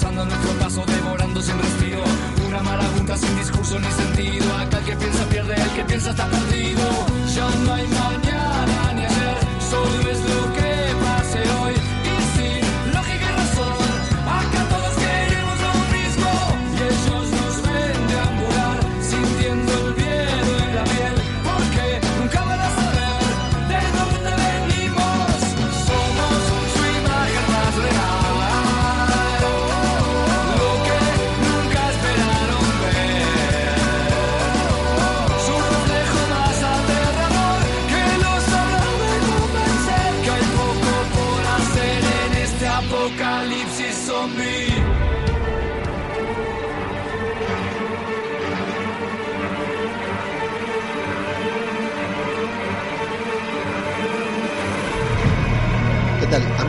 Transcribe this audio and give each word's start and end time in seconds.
pasando 0.00 0.24
nuestro 0.24 0.52
paso, 0.52 0.84
devorando 0.86 1.42
sin 1.42 1.58
respiro. 1.58 2.02
Una 2.48 2.62
marabunta 2.62 3.16
sin 3.18 3.36
discurso 3.36 3.78
ni 3.78 3.90
sentido. 3.92 4.56
Acá 4.56 4.78
el 4.78 4.84
que 4.84 4.96
piensa 4.96 5.24
pierde, 5.26 5.54
el 5.54 5.70
que 5.70 5.84
piensa 5.84 6.10
está 6.10 6.26
perdido. 6.26 6.82
Ya 7.34 7.50
no 7.64 7.74
hay 7.74 7.86
mañana 7.86 8.19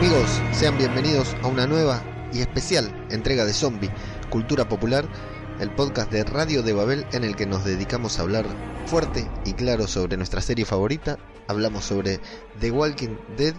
amigos? 0.02 0.42
Sean 0.50 0.76
bienvenidos 0.76 1.36
a 1.44 1.46
una 1.46 1.64
nueva 1.64 2.02
y 2.32 2.40
especial 2.40 2.92
entrega 3.12 3.44
de 3.44 3.52
Zombie, 3.52 3.88
Cultura 4.30 4.68
Popular, 4.68 5.04
el 5.60 5.70
podcast 5.70 6.10
de 6.10 6.24
Radio 6.24 6.62
de 6.62 6.72
Babel 6.72 7.06
en 7.12 7.24
el 7.24 7.36
que 7.36 7.46
nos 7.46 7.64
dedicamos 7.64 8.18
a 8.18 8.22
hablar 8.22 8.46
fuerte 8.86 9.28
y 9.44 9.52
claro 9.52 9.86
sobre 9.86 10.16
nuestra 10.16 10.40
serie 10.40 10.64
favorita. 10.64 11.18
Hablamos 11.48 11.84
sobre 11.84 12.20
The 12.60 12.70
Walking 12.70 13.16
Dead 13.36 13.54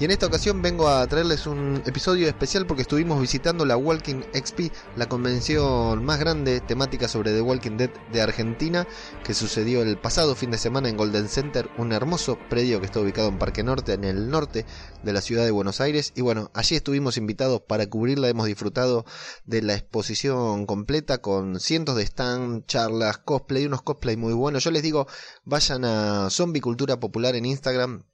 y 0.00 0.04
en 0.04 0.10
esta 0.10 0.26
ocasión 0.26 0.60
vengo 0.60 0.88
a 0.88 1.06
traerles 1.06 1.46
un 1.46 1.80
episodio 1.86 2.26
especial 2.26 2.66
porque 2.66 2.82
estuvimos 2.82 3.20
visitando 3.20 3.64
la 3.64 3.76
Walking 3.76 4.22
XP, 4.34 4.72
la 4.96 5.08
convención 5.08 6.04
más 6.04 6.18
grande 6.18 6.60
temática 6.60 7.06
sobre 7.06 7.32
The 7.32 7.40
Walking 7.40 7.76
Dead 7.76 7.90
de 8.12 8.22
Argentina 8.22 8.86
que 9.24 9.34
sucedió 9.34 9.82
el 9.82 9.98
pasado 9.98 10.34
fin 10.34 10.50
de 10.50 10.58
semana 10.58 10.88
en 10.88 10.96
Golden 10.96 11.28
Center, 11.28 11.70
un 11.78 11.92
hermoso 11.92 12.38
predio 12.50 12.80
que 12.80 12.86
está 12.86 13.00
ubicado 13.00 13.28
en 13.28 13.38
Parque 13.38 13.62
Norte, 13.62 13.92
en 13.92 14.04
el 14.04 14.30
norte 14.30 14.66
de 15.04 15.12
la 15.12 15.20
ciudad 15.20 15.44
de 15.44 15.52
Buenos 15.52 15.80
Aires. 15.80 16.12
Y 16.16 16.22
bueno, 16.22 16.50
allí 16.54 16.74
estuvimos 16.74 17.16
invitados 17.16 17.60
para 17.60 17.86
cubrirla, 17.86 18.28
hemos 18.28 18.46
disfrutado 18.46 19.04
de 19.46 19.62
la 19.62 19.74
exposición 19.74 20.66
completa 20.66 21.18
con 21.18 21.37
cientos 21.58 21.96
de 21.96 22.02
stand, 22.04 22.66
charlas, 22.66 23.18
cosplay, 23.18 23.66
unos 23.66 23.82
cosplay 23.82 24.16
muy 24.16 24.32
buenos. 24.32 24.64
Yo 24.64 24.70
les 24.70 24.82
digo, 24.82 25.06
vayan 25.44 25.84
a 25.84 26.30
Zombie 26.30 26.60
Cultura 26.60 27.00
Popular 27.00 27.34
en 27.36 27.46
Instagram 27.46 28.04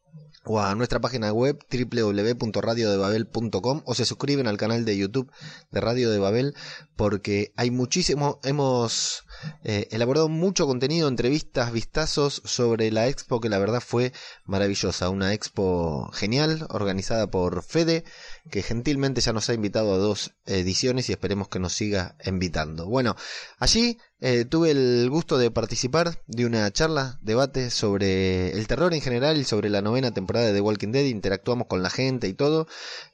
o 0.45 0.61
a 0.61 0.75
nuestra 0.75 1.01
página 1.01 1.33
web 1.33 1.59
www.radiodebabel.com 1.71 3.83
o 3.85 3.95
se 3.95 4.05
suscriben 4.05 4.47
al 4.47 4.59
canal 4.59 4.85
de 4.85 4.97
YouTube 4.97 5.31
de 5.71 5.81
Radio 5.81 6.11
de 6.11 6.19
Babel 6.19 6.55
porque 6.97 7.53
hay 7.57 7.71
muchísimo, 7.71 8.41
hemos 8.45 9.25
eh, 9.65 9.89
elaborado 9.91 10.29
mucho 10.29 10.67
contenido, 10.67 11.09
entrevistas, 11.09 11.73
vistazos 11.73 12.43
sobre 12.45 12.91
la 12.91 13.09
expo 13.09 13.41
que 13.41 13.49
la 13.49 13.59
verdad 13.59 13.81
fue 13.81 14.13
maravillosa, 14.45 15.09
una 15.09 15.33
expo 15.33 16.11
genial 16.13 16.67
organizada 16.71 17.27
por 17.27 17.63
Fede 17.63 18.05
que 18.51 18.63
gentilmente 18.63 19.21
ya 19.21 19.33
nos 19.33 19.49
ha 19.49 19.55
invitado 19.55 19.95
a 19.95 19.99
dos 19.99 20.33
ediciones 20.47 21.09
y 21.09 21.13
esperemos 21.13 21.49
que 21.49 21.59
nos 21.59 21.73
siga 21.73 22.17
invitando. 22.25 22.87
Bueno, 22.87 23.17
allí 23.59 23.99
eh, 24.21 24.45
tuve 24.45 24.71
el 24.71 25.09
gusto 25.11 25.39
de 25.39 25.51
participar 25.51 26.23
de 26.27 26.47
una 26.47 26.71
charla, 26.71 27.19
debate 27.23 27.71
sobre 27.71 28.53
el 28.53 28.67
terror 28.67 28.95
en 28.95 29.01
general 29.01 29.39
y 29.39 29.45
sobre 29.45 29.71
la 29.71 29.83
novena 29.83 30.13
temporada 30.13 30.34
de 30.41 30.53
The 30.53 30.61
Walking 30.61 30.93
Dead. 30.93 31.05
Interactuamos 31.05 31.67
con 31.67 31.83
la 31.83 31.91
gente 31.91 32.29
y 32.29 32.35
todo. 32.35 32.67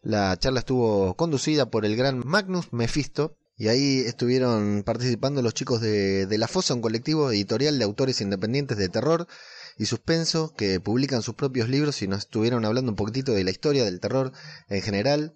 La 0.03 0.37
charla 0.39 0.61
estuvo 0.61 1.15
conducida 1.15 1.71
por 1.71 1.85
el 1.85 1.97
gran 1.97 2.23
Magnus 2.27 2.73
Mephisto. 2.73 3.37
Y 3.57 3.69
ahí 3.69 3.99
estuvieron 3.99 4.85
participando 4.85 5.43
los 5.43 5.53
chicos 5.53 5.83
de, 5.83 6.25
de 6.25 6.39
La 6.39 6.49
Fosa, 6.49 6.73
un 6.73 6.81
colectivo 6.81 7.31
editorial 7.31 7.79
de 7.79 7.85
autores 7.85 8.23
independientes 8.23 8.79
de 8.79 8.89
terror 8.89 9.27
y 9.81 9.87
suspenso 9.87 10.53
que 10.55 10.79
publican 10.79 11.23
sus 11.23 11.35
propios 11.35 11.69
libros 11.71 12.03
y 12.03 12.09
nos 12.09 12.21
estuvieron 12.21 12.67
hablando 12.67 12.93
un 12.93 12.97
poquitito 12.97 13.33
de 13.33 13.45
la 13.45 13.51
historia 13.51 13.85
del 13.85 13.99
terror 13.99 14.33
en 14.69 14.83
general. 14.83 15.35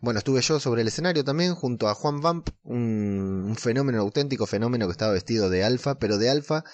Bueno, 0.00 0.18
estuve 0.18 0.40
yo 0.40 0.58
sobre 0.58 0.82
el 0.82 0.88
escenario 0.88 1.22
también 1.22 1.54
junto 1.54 1.88
a 1.88 1.94
Juan 1.94 2.20
Vamp, 2.20 2.48
un, 2.62 3.44
un 3.46 3.56
fenómeno, 3.56 4.00
auténtico 4.00 4.46
fenómeno 4.46 4.86
que 4.86 4.92
estaba 4.92 5.12
vestido 5.12 5.50
de 5.50 5.64
alfa, 5.64 5.98
pero 5.98 6.16
de 6.16 6.30
alfa 6.30 6.64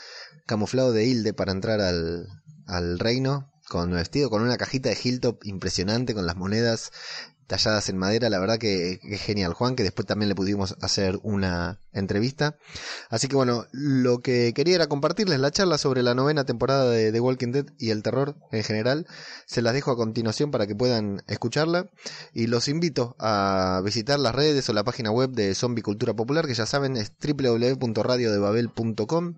camuflado 0.46 0.92
de 0.92 1.04
Hilde 1.04 1.32
para 1.32 1.52
entrar 1.52 1.80
al, 1.80 2.28
al 2.66 2.98
reino 2.98 3.50
con 3.70 3.92
vestido 3.92 4.28
con 4.30 4.42
una 4.42 4.58
cajita 4.58 4.88
de 4.88 4.98
Hilltop 5.00 5.46
impresionante 5.46 6.12
con 6.12 6.26
las 6.26 6.34
monedas 6.34 6.90
talladas 7.46 7.88
en 7.88 7.98
madera, 7.98 8.28
la 8.28 8.40
verdad 8.40 8.58
que, 8.58 8.98
es 9.02 9.22
genial 9.22 9.54
Juan, 9.54 9.76
que 9.76 9.84
después 9.84 10.06
también 10.06 10.28
le 10.28 10.34
pudimos 10.34 10.76
hacer 10.80 11.20
una 11.22 11.78
entrevista. 11.92 12.56
Así 13.10 13.28
que 13.28 13.36
bueno, 13.36 13.66
lo 13.72 14.22
que 14.22 14.52
quería 14.54 14.74
era 14.74 14.88
compartirles 14.88 15.38
la 15.38 15.52
charla 15.52 15.78
sobre 15.78 16.02
la 16.02 16.14
novena 16.14 16.44
temporada 16.44 16.90
de 16.90 17.12
The 17.12 17.20
Walking 17.20 17.52
Dead 17.52 17.66
y 17.78 17.90
el 17.90 18.02
terror 18.02 18.34
en 18.50 18.64
general. 18.64 19.06
Se 19.46 19.62
las 19.62 19.72
dejo 19.72 19.92
a 19.92 19.96
continuación 19.96 20.50
para 20.50 20.66
que 20.66 20.74
puedan 20.74 21.22
escucharla 21.28 21.90
y 22.32 22.48
los 22.48 22.66
invito 22.66 23.14
a 23.20 23.82
visitar 23.84 24.18
las 24.18 24.34
redes 24.34 24.68
o 24.68 24.72
la 24.72 24.82
página 24.84 25.12
web 25.12 25.30
de 25.30 25.54
Zombie 25.54 25.82
Cultura 25.82 26.14
Popular, 26.14 26.46
que 26.46 26.54
ya 26.54 26.66
saben 26.66 26.96
es 26.96 27.12
www.radiodebabel.com 27.20 29.34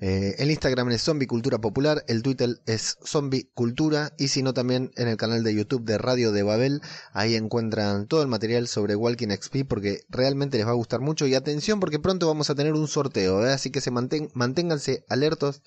eh, 0.00 0.36
el 0.38 0.50
Instagram 0.50 0.90
es 0.90 1.02
Zombie 1.02 1.26
Cultura 1.26 1.58
Popular, 1.58 2.04
el 2.08 2.22
Twitter 2.22 2.58
es 2.64 2.96
Zombie 3.04 3.50
Cultura 3.52 4.12
y 4.18 4.28
si 4.28 4.42
no 4.42 4.54
también 4.54 4.90
en 4.96 5.08
el 5.08 5.18
canal 5.18 5.44
de 5.44 5.54
YouTube 5.54 5.84
de 5.84 5.98
Radio 5.98 6.32
de 6.32 6.42
Babel, 6.42 6.80
ahí 7.12 7.34
encuentran 7.34 8.06
todo 8.06 8.22
el 8.22 8.28
material 8.28 8.66
sobre 8.66 8.96
Walking 8.96 9.28
XP 9.28 9.66
porque 9.68 10.00
realmente 10.08 10.56
les 10.56 10.66
va 10.66 10.70
a 10.70 10.74
gustar 10.74 11.00
mucho 11.00 11.26
y 11.26 11.34
atención 11.34 11.80
porque 11.80 11.98
pronto 11.98 12.26
vamos 12.26 12.48
a 12.48 12.54
tener 12.54 12.72
un 12.72 12.88
sorteo, 12.88 13.46
¿eh? 13.46 13.52
así 13.52 13.70
que 13.70 13.82
se 13.82 13.90
manténganse 13.90 15.04
alertos, 15.08 15.62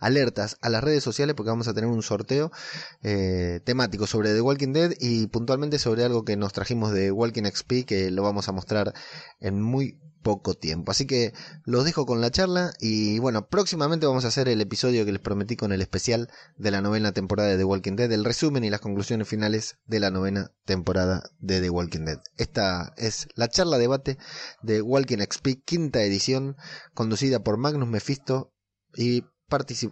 alertas 0.00 0.58
a 0.60 0.68
las 0.68 0.84
redes 0.84 1.02
sociales 1.02 1.34
porque 1.34 1.50
vamos 1.50 1.68
a 1.68 1.74
tener 1.74 1.88
un 1.88 2.02
sorteo 2.02 2.52
eh, 3.02 3.60
temático 3.64 4.06
sobre 4.06 4.34
The 4.34 4.42
Walking 4.42 4.72
Dead 4.74 4.92
y 5.00 5.28
puntualmente 5.28 5.78
sobre 5.78 6.04
algo 6.04 6.24
que 6.24 6.36
nos 6.36 6.52
trajimos 6.52 6.92
de 6.92 7.10
Walking 7.10 7.44
XP 7.44 7.86
que 7.86 8.10
lo 8.10 8.22
vamos 8.22 8.48
a 8.48 8.52
mostrar 8.52 8.92
en 9.40 9.62
muy 9.62 9.98
poco 10.22 10.54
tiempo. 10.54 10.90
Así 10.90 11.06
que 11.06 11.32
los 11.64 11.84
dejo 11.84 12.06
con 12.06 12.20
la 12.20 12.30
charla 12.30 12.72
y 12.80 13.18
bueno, 13.18 13.48
próximamente 13.48 14.06
vamos 14.06 14.24
a 14.24 14.28
hacer 14.28 14.48
el 14.48 14.60
episodio 14.60 15.04
que 15.04 15.12
les 15.12 15.20
prometí 15.20 15.56
con 15.56 15.72
el 15.72 15.80
especial 15.80 16.30
de 16.56 16.70
la 16.70 16.80
novena 16.80 17.12
temporada 17.12 17.48
de 17.50 17.56
The 17.56 17.64
Walking 17.64 17.96
Dead, 17.96 18.12
el 18.12 18.24
resumen 18.24 18.64
y 18.64 18.70
las 18.70 18.80
conclusiones 18.80 19.28
finales 19.28 19.78
de 19.86 20.00
la 20.00 20.10
novena 20.10 20.52
temporada 20.64 21.30
de 21.38 21.60
The 21.60 21.70
Walking 21.70 22.04
Dead. 22.04 22.20
Esta 22.36 22.92
es 22.96 23.28
la 23.34 23.48
charla 23.48 23.78
debate 23.78 24.18
de 24.62 24.82
Walking 24.82 25.18
XP, 25.18 25.64
quinta 25.64 26.02
edición, 26.02 26.56
conducida 26.94 27.42
por 27.42 27.56
Magnus 27.56 27.88
Mephisto 27.88 28.52
y 28.94 29.24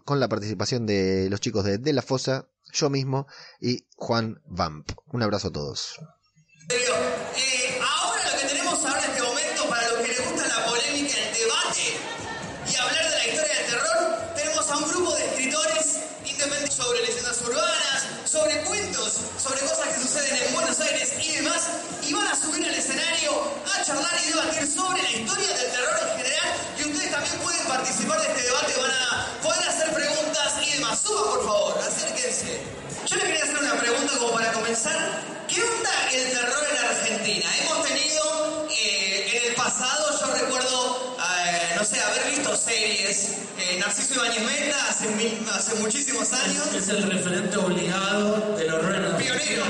con 0.04 0.20
la 0.20 0.28
participación 0.28 0.86
de 0.86 1.28
los 1.30 1.40
chicos 1.40 1.64
de 1.64 1.78
De 1.78 1.92
La 1.92 2.02
Fosa, 2.02 2.48
yo 2.72 2.90
mismo 2.90 3.26
y 3.60 3.86
Juan 3.96 4.42
Vamp. 4.46 4.90
Un 5.06 5.22
abrazo 5.22 5.48
a 5.48 5.52
todos. 5.52 5.98
La 10.56 10.66
polémica, 10.66 11.18
el 11.18 11.34
debate 11.34 12.00
y 12.70 12.76
hablar 12.76 13.10
de 13.10 13.16
la 13.16 13.26
historia 13.26 13.54
del 13.56 13.66
terror, 13.66 14.32
tenemos 14.34 14.70
a 14.70 14.76
un 14.78 14.88
grupo 14.88 15.14
de 15.14 15.24
escritores 15.26 15.86
independientes 16.24 16.74
sobre 16.74 17.00
leyendas 17.02 17.40
urbanas, 17.42 18.06
sobre 18.24 18.60
cuentos, 18.62 19.12
sobre 19.42 19.60
cosas 19.60 19.88
que 19.88 20.00
suceden 20.00 20.42
en 20.46 20.54
Buenos 20.54 20.80
Aires 20.80 21.12
y 21.22 21.32
demás, 21.36 21.62
y 22.02 22.12
van 22.14 22.26
a 22.28 22.34
subir 22.34 22.66
al 22.66 22.74
escenario 22.74 23.32
a 23.66 23.84
charlar 23.84 24.14
y 24.24 24.28
debatir 24.28 24.66
sobre 24.66 25.02
la 25.02 25.10
historia 25.10 25.48
del 25.48 25.70
terror 25.72 26.00
en 26.02 26.18
general, 26.24 26.48
y 26.78 26.82
ustedes 26.84 27.10
también 27.10 27.38
pueden 27.38 27.66
participar 27.66 28.20
de 28.20 28.26
este 28.28 28.42
debate, 28.42 28.74
van 28.80 28.90
a 28.90 29.26
poder 29.42 29.68
hacer 29.68 29.92
preguntas 29.92 30.54
y 30.62 30.72
demás. 30.72 31.00
Suba, 31.00 31.24
por 31.32 31.44
favor, 31.44 31.78
acérquense. 31.78 32.60
Yo 33.06 33.16
les 33.16 33.24
quería 33.24 33.44
hacer 33.44 33.58
una 33.58 33.78
pregunta 33.78 34.12
como 34.18 34.32
para 34.32 34.52
comenzar. 34.52 35.20
¿Qué 35.48 35.62
onda 35.62 35.90
el 36.12 36.30
terror 36.30 36.66
en 36.70 36.84
Argentina? 36.84 37.46
Hemos 37.60 37.86
tenido 37.86 38.66
eh, 38.70 39.30
en 39.36 39.48
el 39.50 39.54
pasado, 39.54 40.18
yo 40.20 40.26
recuerdo, 40.34 41.16
eh, 41.18 41.72
no 41.75 41.75
sé, 41.86 42.00
haber 42.02 42.30
visto 42.30 42.56
series. 42.56 43.28
Eh, 43.58 43.78
Narciso 43.80 44.14
Ibáñez 44.14 44.42
Meta 44.44 44.76
hace, 44.90 45.08
mil- 45.16 45.46
hace 45.52 45.74
muchísimos 45.76 46.32
años. 46.32 46.66
Es 46.76 46.88
el 46.88 47.02
referente 47.10 47.56
obligado 47.56 48.54
del 48.56 48.72
horror 48.74 48.94
en 48.96 49.02
la 49.12 49.16
Pionero. 49.16 49.64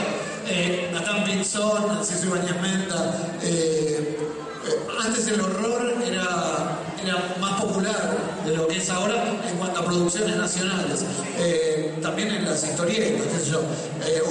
Eh, 0.48 0.90
Nathan 0.92 1.24
Pinzón, 1.24 1.88
Narciso 1.94 2.26
Ibáñez 2.26 2.60
Menta. 2.60 3.28
eh, 3.42 4.18
eh, 4.66 4.86
antes 5.04 5.26
el 5.28 5.40
horror 5.40 5.94
era, 6.04 6.78
era 7.04 7.36
más 7.40 7.60
popular 7.60 8.16
de 8.44 8.56
lo 8.56 8.66
que 8.66 8.78
es 8.78 8.90
ahora 8.90 9.22
en 9.48 9.56
cuanto 9.58 9.80
a 9.80 9.84
producciones 9.84 10.36
nacionales. 10.36 11.04
Eh, 11.38 11.94
también 12.02 12.30
en 12.30 12.44
las 12.44 12.64
historietas, 12.64 13.26
qué 13.32 13.38
sé 13.44 13.50
yo. 13.52 13.62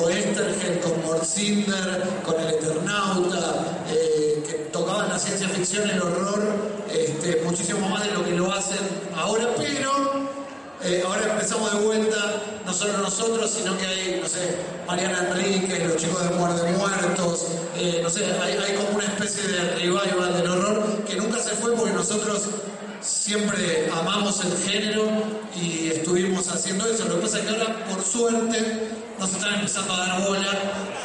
Oestergel 0.04 0.80
con 0.80 1.02
Morcinder, 1.06 2.04
con 2.26 2.40
El 2.40 2.56
Eternauta, 2.56 3.84
tocaban 4.76 5.08
la 5.08 5.18
ciencia 5.18 5.48
ficción, 5.48 5.90
el 5.90 6.02
horror, 6.02 6.44
este, 6.92 7.42
muchísimo 7.46 7.88
más 7.88 8.04
de 8.04 8.12
lo 8.12 8.26
que 8.26 8.32
lo 8.32 8.52
hacen 8.52 8.80
ahora, 9.16 9.48
pero 9.56 10.28
eh, 10.84 11.02
ahora 11.06 11.32
empezamos 11.32 11.74
de 11.74 11.80
vuelta, 11.80 12.42
no 12.66 12.74
solo 12.74 12.98
nosotros, 12.98 13.50
sino 13.50 13.78
que 13.78 13.86
hay, 13.86 14.20
no 14.22 14.28
sé, 14.28 14.58
Mariana 14.86 15.30
Enrique, 15.30 15.80
los 15.86 15.96
chicos 15.96 16.22
de 16.30 16.36
Muerde 16.36 16.70
Muertos, 16.74 17.48
eh, 17.78 18.02
no 18.04 18.10
sé, 18.10 18.26
hay, 18.26 18.58
hay 18.58 18.76
como 18.76 18.98
una 18.98 19.06
especie 19.06 19.48
de 19.48 19.76
revival 19.76 20.34
del 20.34 20.52
horror 20.52 21.04
que 21.08 21.16
nunca 21.16 21.40
se 21.40 21.52
fue 21.52 21.74
porque 21.74 21.94
nosotros 21.94 22.42
siempre 23.00 23.90
amamos 23.98 24.44
el 24.44 24.58
género 24.58 25.06
y 25.56 25.88
estuvimos 25.88 26.50
haciendo 26.50 26.86
eso. 26.86 27.06
Lo 27.06 27.16
que 27.16 27.22
pasa 27.22 27.40
es 27.40 27.46
que 27.46 27.52
ahora, 27.52 27.86
por 27.86 28.04
suerte, 28.04 28.90
nos 29.20 29.30
están 29.32 29.56
empezando 29.56 29.94
a 29.94 30.08
dar 30.08 30.22
bola, 30.22 30.48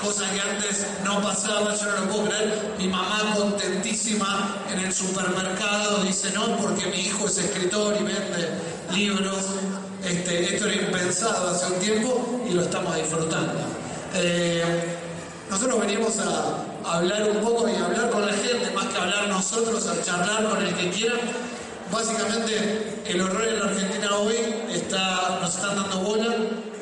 cosa 0.02 0.24
que 0.30 0.40
antes 0.40 0.86
no 1.04 1.22
pasaba, 1.22 1.74
yo 1.74 1.86
no 1.86 2.00
lo 2.00 2.10
puedo 2.10 2.24
creer. 2.24 2.74
Mi 2.78 2.88
mamá 2.88 3.34
contentísima 3.36 4.56
en 4.72 4.80
el 4.80 4.92
supermercado 4.92 6.02
dice, 6.02 6.30
no, 6.32 6.56
porque 6.56 6.86
mi 6.86 7.00
hijo 7.00 7.26
es 7.26 7.38
escritor 7.38 7.94
y 8.00 8.04
vende 8.04 8.48
libros. 8.92 9.44
Este, 10.04 10.54
esto 10.54 10.66
era 10.66 10.82
impensado 10.82 11.50
hace 11.50 11.66
un 11.66 11.80
tiempo 11.80 12.44
y 12.48 12.54
lo 12.54 12.62
estamos 12.62 12.96
disfrutando. 12.96 13.52
Eh, 14.14 14.64
nosotros 15.50 15.80
venimos 15.80 16.14
a 16.18 16.96
hablar 16.96 17.28
un 17.30 17.44
poco 17.44 17.68
y 17.68 17.74
hablar 17.76 18.10
con 18.10 18.26
la 18.26 18.32
gente, 18.32 18.70
más 18.74 18.86
que 18.86 18.98
hablar 18.98 19.28
nosotros, 19.28 19.86
a 19.86 20.02
charlar 20.02 20.48
con 20.48 20.64
el 20.64 20.74
que 20.74 20.90
quiera 20.90 21.14
Básicamente, 21.90 23.02
el 23.04 23.20
horror 23.20 23.48
en 23.48 23.58
la 23.58 23.64
Argentina 23.66 24.16
hoy 24.16 24.36
está, 24.72 25.40
nos 25.40 25.56
están 25.56 25.74
dando 25.74 25.98
bola. 25.98 26.36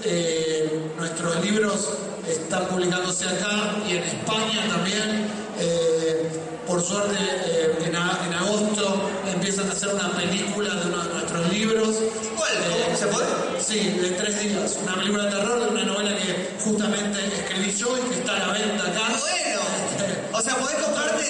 Eh, 0.05 0.91
nuestros 0.99 1.43
libros 1.69 1.89
están 2.27 2.67
publicándose 2.67 3.25
acá 3.27 3.77
y 3.87 3.97
en 3.97 4.03
España 4.03 4.67
también. 4.69 5.29
Eh, 5.61 6.31
por 6.67 6.83
suerte, 6.83 7.17
eh, 7.47 7.79
en, 7.87 7.97
agosto 7.97 9.11
empiezan 9.33 9.69
a 9.69 9.73
hacer 9.73 9.89
una 9.95 10.11
película 10.13 10.75
de 10.75 10.87
uno 10.87 11.03
de 11.05 11.15
nuestros 11.15 11.53
libros. 11.53 11.97
¿Cuál? 12.37 12.53
¿Se 12.97 13.07
puede? 13.07 13.27
Sí, 13.61 13.99
de 14.01 14.11
tres 14.11 14.41
días. 14.41 14.79
Una 14.83 14.95
película 14.95 15.25
de 15.25 15.31
terror 15.31 15.61
de 15.61 15.69
una 15.69 15.85
novela 15.85 16.17
que 16.17 16.51
justamente 16.63 17.19
escribí 17.27 17.73
yo 17.73 17.97
y 17.99 18.01
que 18.09 18.15
está 18.17 18.37
a 18.37 18.39
la 18.47 18.53
venta 18.53 18.85
acá. 18.85 19.19
Bueno, 19.19 19.61
o 20.33 20.41
sea, 20.43 20.55
podés 20.57 20.77
comprarte 20.77 21.25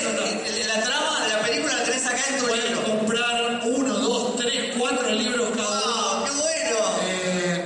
la 0.66 0.82
trama 0.82 1.22
de 1.22 1.28
la 1.32 1.42
película, 1.42 1.74
la 1.74 1.84
tenés 1.84 2.06
acá 2.06 2.22
en 2.28 2.38
tu 2.38 2.46
Pueden 2.46 2.76
comprar 2.82 3.60
uno, 3.64 3.94
dos, 3.98 4.36
tres, 4.36 4.74
cuatro 4.76 5.08
libros 5.10 5.48
cada 5.56 6.16
uno. 6.16 6.24
¡Qué 6.24 6.30
bueno! 6.32 6.78
Eh, 7.06 7.64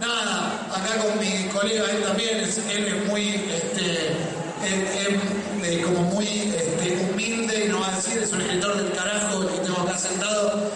nada, 0.00 0.66
acá 0.74 0.98
con 1.02 1.18
mi 1.20 1.40
colega 1.60 1.84
él 1.90 2.02
también, 2.02 2.40
es, 2.40 2.58
él 2.58 2.86
es 2.86 3.06
muy, 3.06 3.28
este, 3.52 4.12
eh, 4.64 5.82
como 5.84 6.02
muy 6.02 6.26
este, 6.26 7.08
humilde 7.10 7.66
y 7.66 7.68
no 7.68 7.80
va 7.80 7.92
a 7.92 7.96
decir, 7.96 8.22
es 8.22 8.32
un 8.32 8.40
escritor 8.40 8.76
del 8.76 8.92
carajo 8.92 9.42
el 9.42 9.48
que 9.48 9.58
tengo 9.58 9.80
acá 9.80 9.98
sentado, 9.98 10.70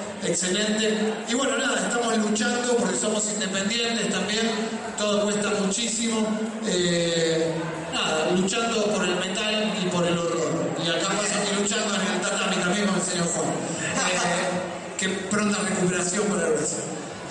excelente. 0.45 1.15
Y 1.29 1.35
bueno, 1.35 1.57
nada, 1.57 1.79
estamos 1.79 2.19
luchando 2.19 2.77
porque 2.77 2.97
somos 2.97 3.25
independientes 3.33 4.11
también, 4.11 4.51
todo 4.99 5.23
cuesta 5.23 5.51
muchísimo. 5.61 6.27
Eh, 6.67 7.53
nada, 7.93 8.31
luchando 8.33 8.85
por 8.87 9.05
el 9.05 9.17
metal 9.17 9.73
y 9.83 9.87
por 9.89 10.07
el 10.07 10.19
horror. 10.19 10.53
Y 10.85 10.89
acá 10.89 11.09
paso 11.09 11.35
y 11.51 11.63
luchando 11.63 11.95
en 11.95 12.01
el 12.01 12.21
tatami 12.21 12.57
también 12.57 12.87
con 12.87 12.97
el 12.97 13.03
señor 13.03 13.27
Juan. 13.29 13.49
Eh, 13.49 14.99
que 14.99 15.09
pronta 15.09 15.59
recuperación 15.59 16.27
por 16.27 16.39
el 16.39 16.53
brazo. 16.53 16.77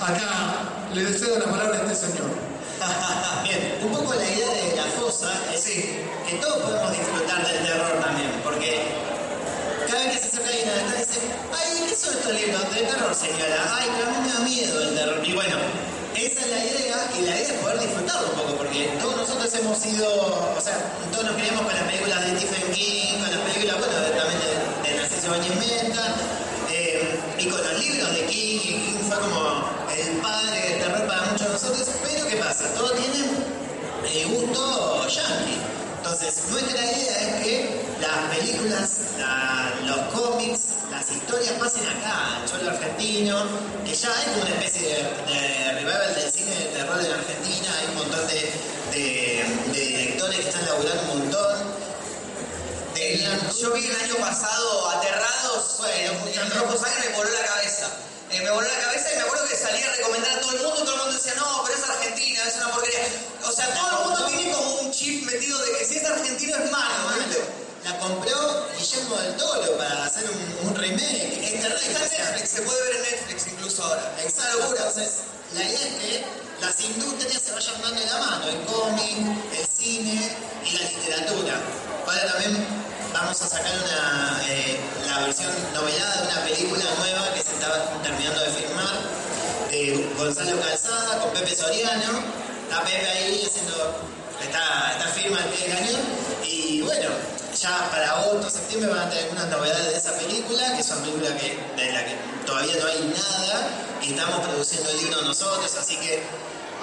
Acá 0.02 0.90
le 0.94 1.04
deseo 1.06 1.40
la 1.40 1.46
palabra 1.46 1.80
a 1.80 1.92
este 1.92 2.08
señor. 2.08 2.30
Bien, 3.44 3.78
un 3.84 3.92
poco 3.92 4.14
la 4.14 4.24
idea 4.24 4.50
de 4.50 4.76
la 4.76 4.84
fosa 4.84 5.32
es 5.54 5.64
que 5.64 6.36
todos 6.42 6.64
podemos 6.64 6.92
disfrutar 6.92 7.46
del 7.48 7.66
terror 7.66 8.00
también, 8.02 8.32
porque 8.44 8.82
cada 9.88 10.06
vez 10.06 10.20
que 10.20 10.23
dice, 10.64 11.20
ay, 11.52 11.86
¿qué 11.90 11.96
son 11.96 12.14
estos 12.16 12.34
libros 12.34 12.62
de 12.74 12.82
terror, 12.84 13.14
señora? 13.14 13.60
Ay, 13.76 13.90
mí 13.90 14.28
me 14.28 14.34
da 14.34 14.40
miedo 14.40 14.82
el 14.82 14.96
terror. 14.96 15.28
Y 15.28 15.34
bueno, 15.34 15.56
esa 16.16 16.40
es 16.40 16.48
la 16.48 16.64
idea, 16.64 17.12
y 17.18 17.22
la 17.26 17.36
idea 17.36 17.42
es 17.42 17.52
poder 17.60 17.80
disfrutarlo 17.80 18.30
un 18.30 18.36
poco, 18.36 18.56
porque 18.58 18.88
todos 19.00 19.18
nosotros 19.18 19.54
hemos 19.56 19.78
sido, 19.78 20.08
o 20.56 20.62
sea, 20.62 20.78
todos 21.12 21.26
nos 21.26 21.36
criamos 21.36 21.64
con 21.64 21.74
las 21.74 21.84
películas 21.84 22.26
de 22.26 22.40
Stephen 22.40 22.72
King, 22.72 23.20
con 23.20 23.32
las 23.32 23.40
películas, 23.52 23.78
bueno, 23.78 23.94
también 24.16 24.40
de, 24.40 24.90
de 24.90 24.96
Narciso 24.96 25.32
Bañez 25.32 25.52
eh, 26.72 27.20
y 27.40 27.46
con 27.48 27.60
los 27.62 27.80
libros 27.80 28.16
de 28.16 28.26
King, 28.26 28.60
y 28.64 28.74
King 28.88 29.00
fue 29.08 29.20
como 29.20 29.68
el 29.92 30.18
padre 30.22 30.62
del 30.62 30.80
terror 30.80 31.08
para 31.08 31.22
muchos 31.24 31.48
de 31.48 31.54
nosotros, 31.54 31.88
pero 32.04 32.28
¿qué 32.28 32.38
pasa? 32.38 32.74
Todo 32.74 32.92
tiene 32.92 33.20
eh, 34.08 34.26
gusto 34.32 35.08
yankee. 35.08 35.60
Entonces, 35.98 36.44
nuestra 36.52 36.80
idea 36.80 37.20
es 37.22 37.44
que 37.44 37.83
las 38.04 38.36
películas, 38.36 38.90
los 39.86 39.98
cómics, 40.14 40.60
las 40.92 41.10
historias 41.10 41.54
pasen 41.54 41.88
acá, 41.88 42.40
en 42.42 42.48
suelo 42.50 42.70
argentino, 42.72 43.46
que 43.86 43.96
ya 43.96 44.10
hay 44.10 44.42
una 44.42 44.50
especie 44.50 44.90
de, 44.90 45.74
revival 45.74 46.16
del 46.16 46.32
cine 46.32 46.56
de 46.56 46.66
terror 46.66 47.00
en 47.00 47.12
Argentina, 47.12 47.70
hay 47.80 47.88
un 47.88 47.96
montón 47.96 48.28
de, 48.28 48.52
directores 49.72 50.40
que 50.40 50.50
están 50.50 50.66
laburando 50.66 51.02
un 51.14 51.20
montón. 51.20 51.58
yo 53.62 53.74
vi 53.74 53.86
el 53.86 53.96
año 53.96 54.16
pasado 54.18 54.90
Aterrados, 54.90 55.78
bueno, 55.80 56.12
rojo 56.60 56.78
sangre 56.78 57.10
me 57.10 57.16
voló 57.16 57.30
la 57.30 57.46
cabeza. 57.46 57.88
Eh, 58.32 58.42
me 58.42 58.52
voló 58.52 58.68
la 58.68 58.80
cabeza 58.86 59.14
y 59.14 59.16
me 59.16 59.22
acuerdo 59.22 59.48
que 59.48 59.56
salía 59.56 59.90
a 59.90 59.96
recomendar 59.96 60.38
a 60.38 60.42
todo 60.42 60.52
el 60.52 60.64
mundo, 60.64 60.84
todo 60.84 60.94
el 60.94 61.00
mundo 61.02 61.14
decía, 61.14 61.34
no, 61.36 61.64
pero 61.66 61.78
es 61.78 61.90
Argentina, 61.90 62.40
es 62.48 62.56
una 62.58 62.70
porquería. 62.72 63.00
O 63.48 63.52
sea, 63.52 63.74
todo 63.74 63.90
el 63.90 64.10
mundo 64.10 64.26
tiene 64.28 64.52
como 64.52 64.82
un 64.82 64.92
chip 64.92 65.26
metido 65.26 65.58
de 65.60 65.78
que 65.78 65.86
si 65.86 65.98
es 65.98 66.06
argentino 66.06 66.58
es 66.58 66.72
malo, 66.72 67.63
La 67.84 68.00
compró 68.00 68.68
Guillermo 68.78 69.16
del 69.18 69.36
Toro 69.36 69.78
para 69.78 70.06
hacer 70.06 70.24
un, 70.64 70.76
remake. 70.76 71.54
Está 71.54 71.68
en 71.68 71.94
Netflix, 71.94 72.50
se 72.50 72.62
puede 72.62 72.82
ver 72.82 72.96
en 72.96 73.02
Netflix 73.02 73.48
incluso 73.48 73.84
ahora. 73.84 74.14
Locura. 74.58 74.78
Entonces, 74.78 75.12
la 75.54 75.64
idea 75.64 75.80
es 75.80 75.94
que 75.96 76.26
las 76.62 76.80
industrias 76.80 77.42
se 77.42 77.52
vayan 77.52 77.82
dando 77.82 78.00
de 78.00 78.06
la 78.06 78.20
mano, 78.20 78.48
el 78.48 78.62
cómic, 78.66 79.18
el 79.60 79.66
cine 79.68 80.32
y 80.64 80.78
la 80.78 80.90
literatura. 80.90 81.62
Ahora 82.08 82.32
también 82.32 82.66
vamos 83.14 83.42
a 83.42 83.48
sacar 83.48 83.74
una, 83.76 84.42
eh, 84.48 84.80
la 85.08 85.20
versión 85.26 85.52
novelada 85.74 86.22
de 86.22 86.28
una 86.28 86.46
película 86.46 86.86
nueva 87.00 87.34
que 87.34 87.42
se 87.44 87.54
estaba 87.54 88.02
terminando 88.02 88.40
de 88.40 88.50
filmar, 88.52 88.96
de 89.70 90.14
Gonzalo 90.18 90.62
Calzada 90.62 91.20
con 91.20 91.34
Pepe 91.34 91.54
Soriano. 91.54 92.24
Está 92.64 92.82
Pepe 92.86 93.10
ahí 93.10 93.44
haciendo, 93.46 94.00
está, 94.42 94.94
está 94.94 95.08
firma 95.10 95.40
el 95.40 95.50
pie 95.50 95.68
de 95.68 95.76
cañón. 95.76 96.33
Y 96.46 96.82
bueno, 96.82 97.10
ya 97.60 97.90
para 97.92 98.12
agosto, 98.12 98.50
septiembre 98.50 98.90
van 98.90 99.00
a 99.00 99.10
tener 99.10 99.26
algunas 99.26 99.50
novedades 99.50 99.88
de 99.88 99.98
esa 99.98 100.18
película, 100.18 100.76
que 100.76 100.82
es 100.82 100.92
una 100.92 101.02
película 101.02 101.38
que, 101.38 101.82
de 101.82 101.92
la 101.92 102.06
que 102.06 102.16
todavía 102.46 102.76
no 102.80 102.88
hay 102.88 103.14
nada, 103.16 103.70
y 104.02 104.12
estamos 104.12 104.48
produciendo 104.48 104.90
el 104.90 104.98
libro 104.98 105.22
nosotros, 105.22 105.76
así 105.80 105.98
que 105.98 106.16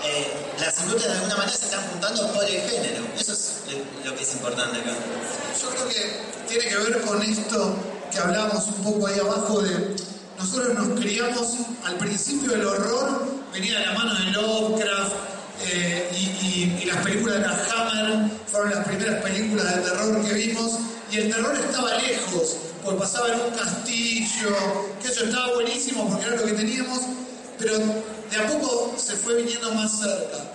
eh, 0.04 0.54
las 0.58 0.78
industrias 0.80 1.12
de 1.12 1.18
alguna 1.18 1.36
manera 1.36 1.56
se 1.56 1.64
están 1.66 1.86
juntando 1.90 2.32
por 2.32 2.44
el 2.44 2.62
género. 2.62 3.04
Eso 3.18 3.32
es 3.32 3.52
lo 4.04 4.14
que 4.14 4.22
es 4.22 4.32
importante 4.32 4.80
acá. 4.80 4.92
Yo 5.60 5.70
creo 5.70 5.88
que 5.88 6.20
tiene 6.48 6.68
que 6.68 6.76
ver 6.76 7.00
con 7.02 7.22
esto 7.22 7.76
que 8.10 8.18
hablábamos 8.18 8.66
un 8.66 8.82
poco 8.82 9.06
ahí 9.06 9.18
abajo 9.18 9.60
de 9.60 9.96
nosotros 10.40 10.74
nos 10.74 10.98
criamos 10.98 11.54
al 11.84 11.96
principio 11.96 12.52
del 12.52 12.64
horror, 12.64 13.26
venía 13.52 13.78
de 13.78 13.86
la 13.86 13.92
mano 13.92 14.14
de 14.14 14.30
Lovecraft 14.30 14.89
y, 16.42 16.84
las 16.86 17.04
películas 17.04 17.36
de 17.36 17.42
la 17.42 17.52
Hammer 17.52 18.30
fueron 18.46 18.70
las 18.70 18.86
primeras 18.86 19.22
películas 19.22 19.76
de 19.76 19.82
terror 19.82 20.24
que 20.24 20.34
vimos 20.34 20.78
y 21.10 21.16
el 21.18 21.34
terror 21.34 21.54
estaba 21.54 21.94
lejos, 21.96 22.56
porque 22.82 23.00
pasaba 23.00 23.28
en 23.28 23.40
un 23.40 23.50
castillo, 23.50 24.56
que 25.02 25.08
eso 25.08 25.24
estaba 25.24 25.54
buenísimo 25.54 26.08
porque 26.08 26.26
era 26.26 26.36
lo 26.36 26.44
que 26.44 26.52
teníamos, 26.52 27.00
pero 27.58 27.78
de 27.78 28.36
a 28.36 28.46
poco 28.46 28.94
se 28.96 29.14
fue 29.16 29.36
viniendo 29.36 29.72
más 29.74 29.98
cerca. 29.98 30.50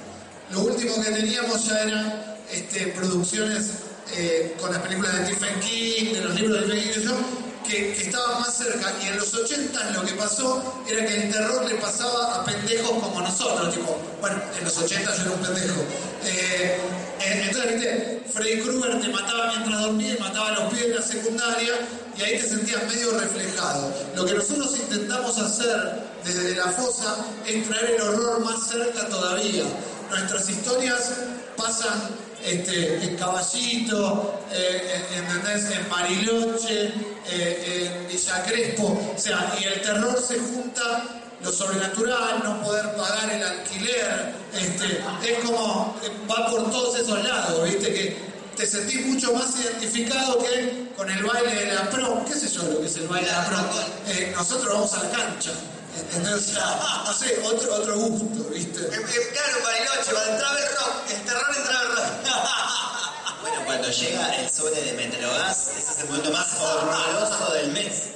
Lo 0.52 0.62
último 0.62 1.02
que 1.02 1.12
teníamos 1.12 1.66
ya 1.66 1.80
eran 1.82 2.38
este, 2.52 2.88
producciones 2.88 3.72
eh, 4.16 4.56
con 4.60 4.72
las 4.72 4.82
películas 4.82 5.18
de 5.18 5.26
Stephen 5.26 5.60
King, 5.60 6.14
de 6.14 6.22
los 6.22 6.40
libros 6.40 6.68
de 6.68 6.68
Stephen 6.68 6.94
King, 6.94 7.45
que, 7.68 7.94
que 7.94 8.04
estaban 8.04 8.42
más 8.42 8.56
cerca. 8.56 8.94
Y 9.04 9.08
en 9.08 9.18
los 9.18 9.34
80 9.34 9.92
lo 9.92 10.04
que 10.04 10.14
pasó 10.14 10.84
era 10.88 11.06
que 11.06 11.16
el 11.24 11.32
terror 11.32 11.66
le 11.66 11.76
pasaba 11.76 12.36
a 12.36 12.46
pendejos 12.46 12.92
como 12.92 13.22
nosotros. 13.22 13.74
Tipo, 13.74 13.98
bueno, 14.22 14.42
en 14.58 14.64
los 14.64 14.78
80 14.78 15.16
yo 15.16 15.22
era 15.22 15.32
un 15.32 15.42
pendejo. 15.42 15.82
Eh, 16.26 16.78
entonces, 17.20 17.76
viste, 17.76 18.24
Freddy 18.34 18.62
Krueger 18.62 19.02
te 19.02 19.10
mataba 19.10 19.48
mientras 19.48 19.82
dormía 19.82 20.16
y 20.16 20.18
mataba 20.20 20.50
a 20.50 20.60
los 20.60 20.74
pies 20.74 20.88
de 20.88 20.96
la 20.96 21.02
secundaria 21.02 21.74
y 22.18 22.22
ahí 22.22 22.40
te 22.40 22.48
sentías 22.48 22.84
medio 22.88 23.18
reflejado. 23.18 23.94
Lo 24.16 24.26
que 24.26 24.34
nosotros 24.34 24.78
intentamos 24.78 25.38
hacer 25.38 26.04
desde 26.24 26.56
la 26.56 26.72
fosa 26.72 27.16
es 27.46 27.68
traer 27.68 27.92
el 27.92 28.02
horror 28.02 28.40
más 28.40 28.68
cerca 28.68 29.08
todavía. 29.08 29.64
Nuestras 30.10 30.50
historias 30.50 31.14
pasan 31.58 32.10
este, 32.46 33.04
en 33.04 33.16
Caballito, 33.16 34.40
eh, 34.52 35.02
en, 35.16 35.74
en 35.74 35.90
Mariloche, 35.90 36.94
eh, 37.30 37.90
en 37.90 38.08
Villa 38.08 38.44
Crespo, 38.44 39.14
o 39.16 39.20
sea, 39.20 39.56
y 39.60 39.64
el 39.64 39.82
terror 39.82 40.22
se 40.22 40.38
junta 40.40 41.04
lo 41.42 41.52
sobrenatural, 41.52 42.42
no 42.44 42.62
poder 42.64 42.96
pagar 42.96 43.32
el 43.32 43.44
alquiler, 43.44 44.34
este, 44.54 45.04
es 45.24 45.44
como, 45.44 45.96
va 46.30 46.50
por 46.50 46.72
todos 46.72 46.98
esos 47.00 47.24
lados, 47.24 47.64
viste, 47.64 47.94
que 47.94 48.18
te 48.56 48.66
sentís 48.66 49.06
mucho 49.06 49.34
más 49.34 49.60
identificado 49.60 50.40
que 50.40 50.88
con 50.96 51.10
el 51.10 51.24
baile 51.24 51.66
de 51.66 51.74
la 51.74 51.90
prom, 51.90 52.26
qué 52.26 52.34
sé 52.34 52.48
yo 52.48 52.64
lo 52.64 52.80
que 52.80 52.88
es 52.88 52.96
el 52.98 53.08
baile 53.08 53.28
de 53.28 53.34
la 53.34 53.46
prom, 53.46 53.66
eh, 54.08 54.34
nosotros 54.36 54.74
vamos 54.74 54.94
a 54.94 55.04
la 55.04 55.12
cancha. 55.12 55.52
¿Entendés? 55.98 56.54
no 56.54 57.14
sé, 57.14 57.40
otro, 57.44 57.76
otro 57.76 57.98
gusto, 57.98 58.50
¿viste? 58.50 58.80
Eh, 58.82 58.90
eh, 58.92 59.30
claro, 59.34 59.64
Bariloche, 59.64 60.32
entraba 60.32 60.60
el 60.60 60.76
rock, 60.76 61.10
el 61.10 61.22
terror 61.24 61.56
entraba 61.58 61.82
el 61.82 61.96
rock. 61.96 62.06
Bueno, 63.42 63.62
cuando 63.64 63.90
llega 63.92 64.36
el 64.38 64.50
sobre 64.50 64.82
de 64.82 64.94
Metrogas, 64.94 65.68
ese 65.78 65.92
es 65.92 66.00
el 66.00 66.08
momento 66.08 66.32
más 66.32 66.48
horroroso 66.60 67.54
del 67.54 67.72
mes. 67.74 68.10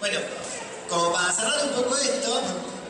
Bueno, 0.00 0.18
como 0.88 1.12
para 1.12 1.32
cerrar 1.32 1.64
un 1.66 1.70
poco 1.70 1.96
esto, 1.96 2.42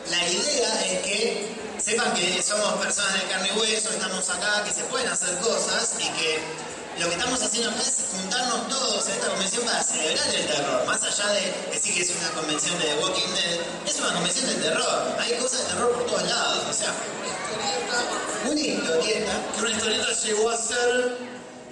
la 0.09 0.27
idea 0.27 0.85
es 0.85 0.99
que 1.03 1.55
sepan 1.77 2.11
que 2.15 2.41
somos 2.41 2.73
personas 2.83 3.13
de 3.13 3.27
carne 3.27 3.51
y 3.53 3.59
hueso, 3.59 3.89
estamos 3.91 4.27
acá, 4.29 4.63
que 4.63 4.73
se 4.73 4.83
pueden 4.85 5.07
hacer 5.07 5.37
cosas 5.37 5.93
y 5.99 6.09
que 6.19 6.39
lo 6.99 7.09
que 7.09 7.15
estamos 7.15 7.41
haciendo 7.41 7.69
es 7.79 7.93
juntarnos 8.11 8.67
todos 8.69 9.07
en 9.07 9.13
esta 9.13 9.27
convención 9.29 9.65
para 9.65 9.83
celebrar 9.83 10.35
el 10.35 10.47
terror. 10.47 10.85
Más 10.85 11.03
allá 11.03 11.27
de 11.33 11.53
decir 11.71 11.93
que 11.93 12.01
es 12.01 12.11
una 12.17 12.29
convención 12.31 12.79
de 12.79 12.95
Walking 12.95 13.29
Dead, 13.35 13.59
es 13.85 13.99
una 13.99 14.13
convención 14.13 14.47
de 14.47 14.55
terror. 14.55 15.15
Hay 15.19 15.33
cosas 15.37 15.63
de 15.63 15.73
terror 15.73 15.91
por 15.93 16.05
todos 16.07 16.23
lados. 16.23 16.65
O 16.69 16.73
sea, 16.73 16.93
una 18.45 18.59
historieta. 18.59 19.31
Que 19.55 19.61
una 19.61 19.71
historieta 19.71 20.13
llegó 20.25 20.49
a 20.49 20.57
ser 20.57 21.17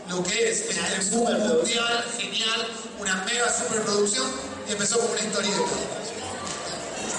lo 0.10 0.24
que 0.24 0.50
es, 0.52 0.66
Una 0.70 0.88
este 0.88 1.02
superproducción. 1.16 1.58
mundial, 1.58 2.06
genial, 2.18 2.68
una 3.00 3.16
mega 3.24 3.52
superproducción, 3.52 4.32
y 4.68 4.72
empezó 4.74 5.00
como 5.00 5.12
una 5.14 5.22
historieta. 5.22 5.60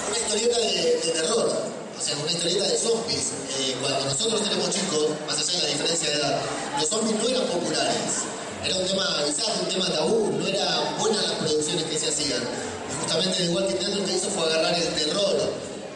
una 0.07 0.17
historieta 0.17 0.57
de 0.59 1.11
terror, 1.13 1.76
o 1.97 2.01
sea, 2.01 2.15
una 2.17 2.31
historieta 2.31 2.67
de 2.67 2.77
zombies. 2.77 3.33
Eh, 3.57 3.75
cuando 3.81 4.05
nosotros 4.05 4.41
éramos 4.45 4.69
chicos, 4.69 5.09
más 5.25 5.37
allá 5.39 5.51
de 5.51 5.63
la 5.63 5.69
diferencia 5.69 6.09
de 6.09 6.15
edad, 6.17 6.41
los 6.79 6.89
zombies 6.89 7.15
no 7.17 7.29
eran 7.29 7.45
populares. 7.47 8.11
Era 8.63 8.75
un 8.77 8.87
tema 8.87 9.23
bizarro, 9.25 9.59
un 9.61 9.69
tema 9.69 9.89
tabú, 9.89 10.31
no 10.37 10.47
eran 10.47 10.97
buenas 10.99 11.23
las 11.23 11.33
producciones 11.33 11.83
que 11.85 11.97
se 11.97 12.09
hacían. 12.09 12.41
Y 12.41 12.93
justamente 13.01 13.37
The 13.37 13.49
Walking 13.49 13.79
Dead 13.79 13.93
lo 13.95 14.05
que 14.05 14.13
hizo 14.13 14.29
fue 14.29 14.45
agarrar 14.45 14.73
el 14.73 14.87
terror, 14.93 15.37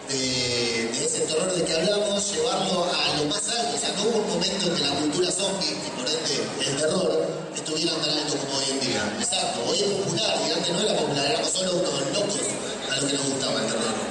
de, 0.09 0.89
de 0.91 1.05
ese 1.05 1.19
terror 1.21 1.53
de 1.53 1.63
que 1.63 1.73
hablamos, 1.73 2.31
llevarlo 2.31 2.85
a 2.85 3.17
lo 3.17 3.25
más 3.29 3.43
alto. 3.49 3.75
O 3.75 3.79
sea, 3.79 3.93
no 3.95 4.03
hubo 4.09 4.17
un 4.25 4.29
momento 4.29 4.67
en 4.67 4.75
que 4.75 4.83
la 4.83 4.95
cultura 4.95 5.31
zombie, 5.31 5.69
y 5.69 5.89
por 5.97 6.07
ende 6.09 6.35
el 6.65 6.77
terror, 6.77 7.27
estuviera 7.55 7.93
tan 7.97 8.09
alto 8.09 8.35
como 8.37 8.57
hoy 8.57 8.65
en 8.71 8.79
día. 8.79 9.01
Exacto, 9.19 9.61
hoy 9.69 9.77
es 9.79 9.89
popular, 9.89 10.37
y 10.47 10.51
antes 10.51 10.69
no 10.73 10.79
era 10.81 10.97
popular, 10.97 11.25
éramos 11.25 11.51
solo 11.51 11.71
unos 11.73 11.93
locos 12.13 12.41
a 12.89 12.95
los 12.95 13.05
que 13.05 13.17
nos 13.17 13.25
gustaba 13.29 13.61
el 13.61 13.67
terror. 13.67 14.10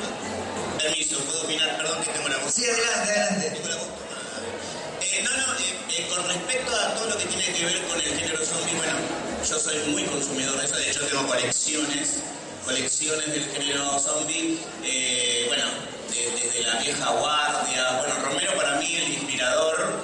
Perdón 1.47 2.03
que 2.05 2.11
tengo 2.13 2.29
la 2.29 2.39
voz. 2.39 2.53
Sí, 2.53 2.65
adelante, 2.69 3.11
adelante. 3.11 3.51
Tengo 3.51 3.69
la 3.69 3.77
voz. 3.77 3.89
Eh, 5.01 5.25
no, 5.25 5.31
no, 5.37 5.55
eh, 5.55 5.77
eh, 5.97 6.07
con 6.15 6.29
respecto 6.29 6.71
a 6.77 6.95
todo 6.95 7.07
lo 7.09 7.17
que 7.17 7.25
tiene 7.27 7.53
que 7.53 7.65
ver 7.65 7.83
con 7.87 7.99
el 8.01 8.19
género 8.19 8.45
zombie, 8.45 8.75
bueno, 8.77 8.93
yo 9.49 9.59
soy 9.59 9.79
muy 9.91 10.05
consumidor 10.05 10.59
de 10.61 10.67
eso, 10.67 10.77
de 10.77 10.91
hecho 10.91 11.01
tengo 11.07 11.27
colecciones, 11.27 12.23
colecciones 12.65 13.27
del 13.33 13.45
género 13.51 13.99
zombie, 13.99 14.61
bueno, 15.49 15.65
de- 16.11 16.31
desde 16.43 16.63
la 16.63 16.79
vieja 16.81 17.11
guardia, 17.11 17.91
bueno, 18.01 18.15
Romero 18.23 18.53
para 18.57 18.77
mí 18.77 18.95
el 18.97 19.09
inspirador, 19.15 19.95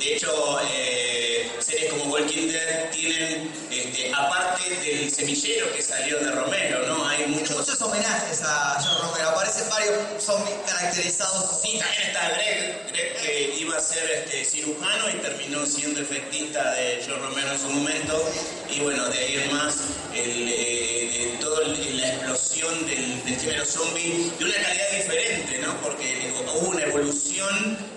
de 0.00 0.14
hecho, 0.16 0.60
eh, 0.68 1.21
series 1.62 1.90
como 1.92 2.04
Walking 2.12 2.48
Dead 2.48 2.90
tienen, 2.90 3.52
este, 3.70 4.12
aparte 4.14 4.68
del 4.70 5.10
semillero 5.10 5.72
que 5.72 5.82
salió 5.82 6.18
de 6.18 6.30
Romero, 6.32 6.86
¿no? 6.86 7.06
Hay 7.06 7.26
muchos 7.26 7.58
muchos 7.58 7.80
homenajes 7.82 8.42
a 8.42 8.78
John 8.82 9.08
Romero. 9.08 9.28
Aparecen 9.30 9.68
varios 9.70 10.22
zombies 10.22 10.56
caracterizados 10.66 11.60
Sí, 11.62 11.78
también 11.78 12.02
está 12.08 12.28
Greg, 12.30 12.92
Greg 12.92 13.16
que 13.22 13.54
iba 13.60 13.76
a 13.76 13.80
ser 13.80 14.10
este, 14.10 14.44
cirujano 14.44 15.10
y 15.10 15.14
terminó 15.20 15.64
siendo 15.64 16.00
efectista 16.00 16.72
de 16.74 17.04
John 17.06 17.22
Romero 17.22 17.52
en 17.52 17.58
su 17.60 17.68
momento. 17.70 18.32
Y 18.68 18.80
bueno, 18.80 19.08
de 19.08 19.18
ahí 19.18 19.34
en 19.36 19.56
más, 19.56 19.76
el, 20.14 20.48
eh, 20.48 21.30
de 21.32 21.38
toda 21.40 21.68
la 21.68 22.08
explosión 22.08 22.86
del, 22.86 23.24
del 23.24 23.38
género 23.38 23.64
zombie 23.64 24.32
de 24.38 24.44
una 24.44 24.54
calidad 24.54 24.90
diferente, 24.96 25.58
¿no? 25.58 25.80
Porque 25.82 26.32
hubo 26.54 26.68
una 26.70 26.82
evolución 26.82 27.91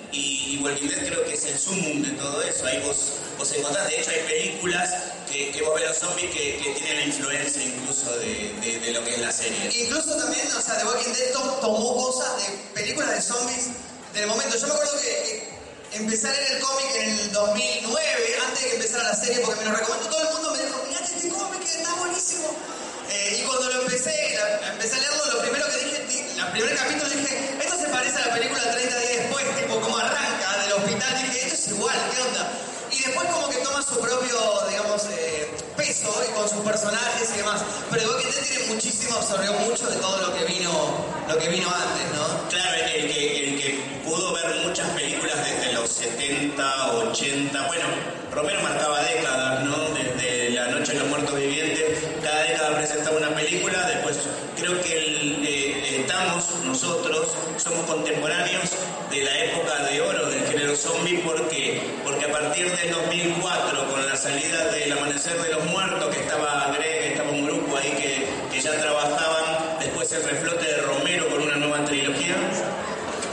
y, 0.56 0.64
Walking 0.64 0.88
creo 0.88 1.26
que 1.26 1.34
es 1.34 1.46
el 1.46 1.58
sumum 1.60 2.02
de 2.02 2.12
todo 2.12 2.42
eso. 2.44 2.66
Ahí 2.66 2.80
vos, 2.82 2.98
vos 3.38 3.52
encontrás, 3.54 3.88
de 3.88 4.00
hecho 4.00 4.12
hay 4.12 4.20
películas 4.28 4.90
que, 5.32 5.52
que 5.52 5.62
vos 5.64 5.76
ves 5.76 5.90
los 5.90 5.98
zombies 5.98 6.32
que, 6.32 6.74
tienen 6.78 6.98
la 7.00 7.06
influencia 7.06 7.64
incluso 7.64 8.16
de, 8.18 8.92
lo 8.94 9.04
que 9.04 9.14
es 9.16 9.20
la 9.20 9.32
serie. 9.32 9.70
Incluso 9.84 10.16
también, 10.18 10.48
o 10.56 10.62
sea, 10.62 10.78
The 10.78 10.86
Walking 10.86 11.14
Dead 11.14 11.32
to- 11.34 11.58
tomó 11.62 11.96
cosas 11.96 12.38
de 12.38 12.54
películas 12.74 13.12
de 13.16 13.22
zombies 13.22 13.68
del 14.14 14.28
momento. 14.28 14.58
Yo 14.58 14.68
me 14.68 14.74
acuerdo 14.74 14.94
que, 15.02 15.48
que 15.92 15.98
empecé 15.98 16.28
a 16.28 16.32
leer 16.32 16.52
el 16.54 16.60
cómic 16.60 16.86
en 16.96 17.10
el 17.20 17.32
2009, 17.32 18.36
antes 18.48 18.62
de 18.64 18.70
que 18.70 18.76
empezara 18.76 19.04
la 19.04 19.16
serie, 19.16 19.40
porque 19.44 19.60
me 19.64 19.72
lo 19.72 19.78
recomendó 19.78 20.10
todo 20.10 20.22
el 20.22 20.34
mundo, 20.36 20.52
me 20.52 20.64
dijo, 20.64 20.84
mirate 20.88 21.16
este 21.16 21.30
cómic 21.30 21.60
que 21.62 21.72
está 21.78 21.94
buenísimo. 21.96 22.48
Eh, 23.12 23.40
y 23.40 23.46
cuando 23.46 23.70
lo 23.70 23.82
empecé, 23.82 24.12
empecé 24.72 24.96
a 24.96 25.00
leerlo, 25.00 25.26
lo 25.34 25.42
primero 25.42 25.66
que 25.70 25.78
dije, 25.86 26.06
di- 26.08 26.40
el 26.40 26.52
primer 26.52 26.76
capítulo 26.76 27.10
dije, 27.10 27.56
esto 27.62 27.78
se 27.78 27.88
parece 27.90 28.16
a 28.18 28.28
la 28.28 28.34
película 28.34 28.72
30 28.72 29.00
días 29.00 29.18
después, 29.20 29.46
esto 31.14 31.54
es 31.54 31.68
igual, 31.68 31.96
¿qué 32.14 32.22
onda? 32.22 32.52
Y 32.92 33.04
después 33.04 33.28
como 33.30 33.50
que 33.50 33.58
toma 33.58 33.82
su 33.82 34.00
propio, 34.00 34.38
digamos, 34.70 35.06
eh, 35.12 35.50
peso 35.76 36.12
con 36.36 36.48
sus 36.50 36.60
personajes 36.60 37.30
y 37.34 37.38
demás. 37.38 37.62
Pero 37.92 38.10
Walking 38.10 38.32
Dead 38.32 38.44
tiene 38.44 38.74
muchísimo, 38.74 39.16
absorbió 39.18 39.54
mucho 39.54 39.88
de 39.88 39.96
todo 39.98 40.18
lo 40.22 40.34
que 40.34 40.46
vino, 40.46 40.72
lo 41.28 41.38
que 41.38 41.50
vino 41.50 41.68
antes, 41.68 42.18
¿no? 42.18 42.50
Claro, 42.50 42.86
el 42.96 43.12
que, 43.12 43.50
el 43.50 43.62
que 43.62 43.80
pudo 44.04 44.34
ver 44.34 44.66
muchas 44.66 44.90
películas 44.92 45.38
desde 45.44 45.74
los 45.74 45.90
70, 45.90 46.92
80, 46.94 47.68
bueno, 47.68 47.86
Romero 48.34 48.62
marcaba 48.62 49.02
décadas, 49.04 49.64
¿no? 49.66 49.78
Desde 49.90 50.50
La 50.52 50.68
Noche 50.68 50.94
de 50.94 51.00
los 51.00 51.08
Muertos 51.10 51.36
Vivientes, 51.36 52.00
cada 52.24 52.44
década 52.44 52.76
presentaba 52.76 53.18
una 53.18 53.36
película, 53.36 53.88
después 53.88 54.18
creo 54.56 54.82
que 54.82 54.98
eh, 54.98 56.00
estamos 56.02 56.46
nosotros, 56.64 57.28
somos 57.58 57.86
contemporáneos 57.86 58.70
de 59.12 59.24
la 59.24 59.40
época 59.40 59.84
de 59.84 60.02
oro 60.02 60.25
del 60.76 60.78
zombie, 60.78 61.18
¿por 61.20 61.48
qué? 61.48 61.82
Porque 62.04 62.26
a 62.26 62.32
partir 62.32 62.70
del 62.76 62.92
2004, 62.92 63.88
con 63.90 64.06
la 64.06 64.16
salida 64.16 64.66
del 64.72 64.92
Amanecer 64.92 65.42
de 65.42 65.54
los 65.54 65.64
Muertos, 65.66 66.14
que 66.14 66.22
estaba 66.22 66.74
Greg, 66.76 67.14
estaba 67.14 67.30
un 67.32 67.46
grupo 67.46 67.78
ahí 67.78 67.92
que, 67.92 68.28
que 68.52 68.62
ya 68.62 68.78
trabajaban, 68.80 69.80
después 69.80 70.12
el 70.12 70.24
reflote 70.24 70.66
de 70.66 70.78
Romero 70.82 71.30
con 71.30 71.44
una 71.44 71.56
nueva 71.56 71.86
trilogía, 71.86 72.36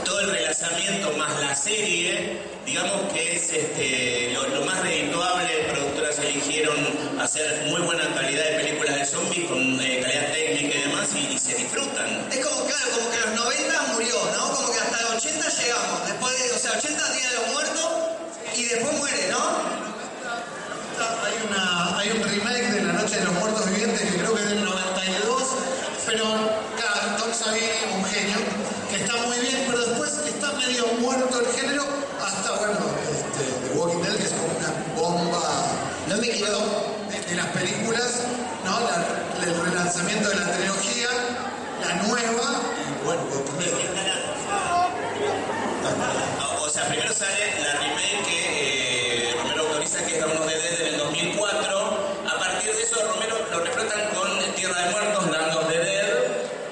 todo 0.05 0.21
el 0.21 0.31
relanzamiento 0.31 1.11
más 1.17 1.37
la 1.41 1.55
serie, 1.55 2.37
digamos 2.65 3.11
que 3.11 3.35
es 3.35 3.51
este, 3.51 4.31
lo, 4.33 4.47
lo 4.47 4.65
más 4.65 4.81
redituable, 4.81 5.67
hacer 7.19 7.65
muy 7.67 7.81
buena 7.81 8.03
calidad 8.15 8.43
de 8.43 8.63
películas 8.63 8.95
de 8.95 9.05
zombies 9.05 9.49
con 9.49 9.59
eh, 9.81 9.99
calidad 10.01 10.31
técnica 10.31 10.77
y 10.77 10.81
demás 10.81 11.09
y, 11.13 11.33
y 11.33 11.37
se 11.37 11.55
disfrutan. 11.55 12.07
Es 12.31 12.45
como, 12.45 12.65
claro, 12.65 12.85
como 12.95 13.11
que 13.11 13.19
los 13.19 13.35
90 13.35 13.81
murió, 13.93 14.15
¿no? 14.37 14.53
Como 14.53 14.71
que 14.71 14.79
hasta 14.79 15.01
los 15.01 15.15
80 15.15 15.49
llegamos. 15.49 16.07
Después 16.07 16.39
de, 16.39 16.51
o 16.55 16.59
sea, 16.59 16.71
80 16.77 17.13
días 17.13 17.31
de 17.31 17.35
los 17.35 17.47
muertos 17.51 17.89
y 18.55 18.63
después 18.63 18.97
muere, 18.97 19.27
¿no? 19.29 19.43
Hay, 21.23 21.35
una, 21.49 21.99
hay 21.99 22.09
un 22.11 22.23
remake 22.23 22.71
de 22.71 22.81
La 22.83 22.93
Noche 22.93 23.19
de 23.19 23.25
los 23.25 23.33
Muertos 23.33 23.69
Vivientes 23.69 24.01
que 24.01 24.17
creo 24.19 24.35
que 24.35 24.43
es 24.43 24.49
del 24.49 24.63
92, 24.63 25.43
pero 26.05 26.23
claro, 26.23 27.17
Tom 27.17 27.33
Savini, 27.33 27.67
un 27.93 28.05
genio, 28.05 28.37
que 28.89 29.03
está 29.03 29.17
muy 29.27 29.37
bien, 29.39 29.63
pero 29.67 29.79
después 29.85 30.11
está 30.27 30.51
medio 30.53 30.87
muerto 31.01 31.39
el 31.39 31.47
género, 31.59 31.83
hasta, 32.23 32.51
bueno, 32.57 32.79
este, 33.11 33.67
The 33.67 33.77
Walking 33.77 34.01
Dead, 34.01 34.15
que 34.15 34.23
es 34.23 34.31
como 34.31 34.47
una 34.57 34.71
bomba 34.95 35.52
De, 36.13 36.29
de 36.29 37.35
las 37.35 37.47
películas, 37.47 38.21
¿no? 38.63 38.77
El 39.43 39.65
relanzamiento 39.65 40.29
de 40.29 40.35
la 40.35 40.51
trilogía, 40.51 41.07
la 41.81 41.95
nueva, 42.03 42.61
y 42.77 43.05
bueno, 43.05 43.21
Dead. 43.57 43.73
O 46.61 46.69
sea, 46.69 46.87
primero 46.87 47.11
sale 47.13 47.59
la 47.63 47.79
remake 47.79 48.25
que 48.27 49.29
eh, 49.29 49.35
Romero 49.37 49.61
autoriza, 49.63 50.05
que 50.05 50.19
es 50.19 50.23
the 50.23 50.55
Dead 50.55 50.81
en 50.81 50.93
el 50.93 50.97
2004. 50.99 51.97
A 52.31 52.37
partir 52.37 52.75
de 52.75 52.83
eso, 52.83 53.07
Romero 53.11 53.35
lo 53.51 53.59
reflotan 53.61 54.09
con 54.13 54.53
Tierra 54.53 54.85
de 54.85 54.91
Muertos, 54.91 55.31
Land 55.31 55.57
of 55.57 55.67
the 55.67 55.79
Dead. 55.79 56.07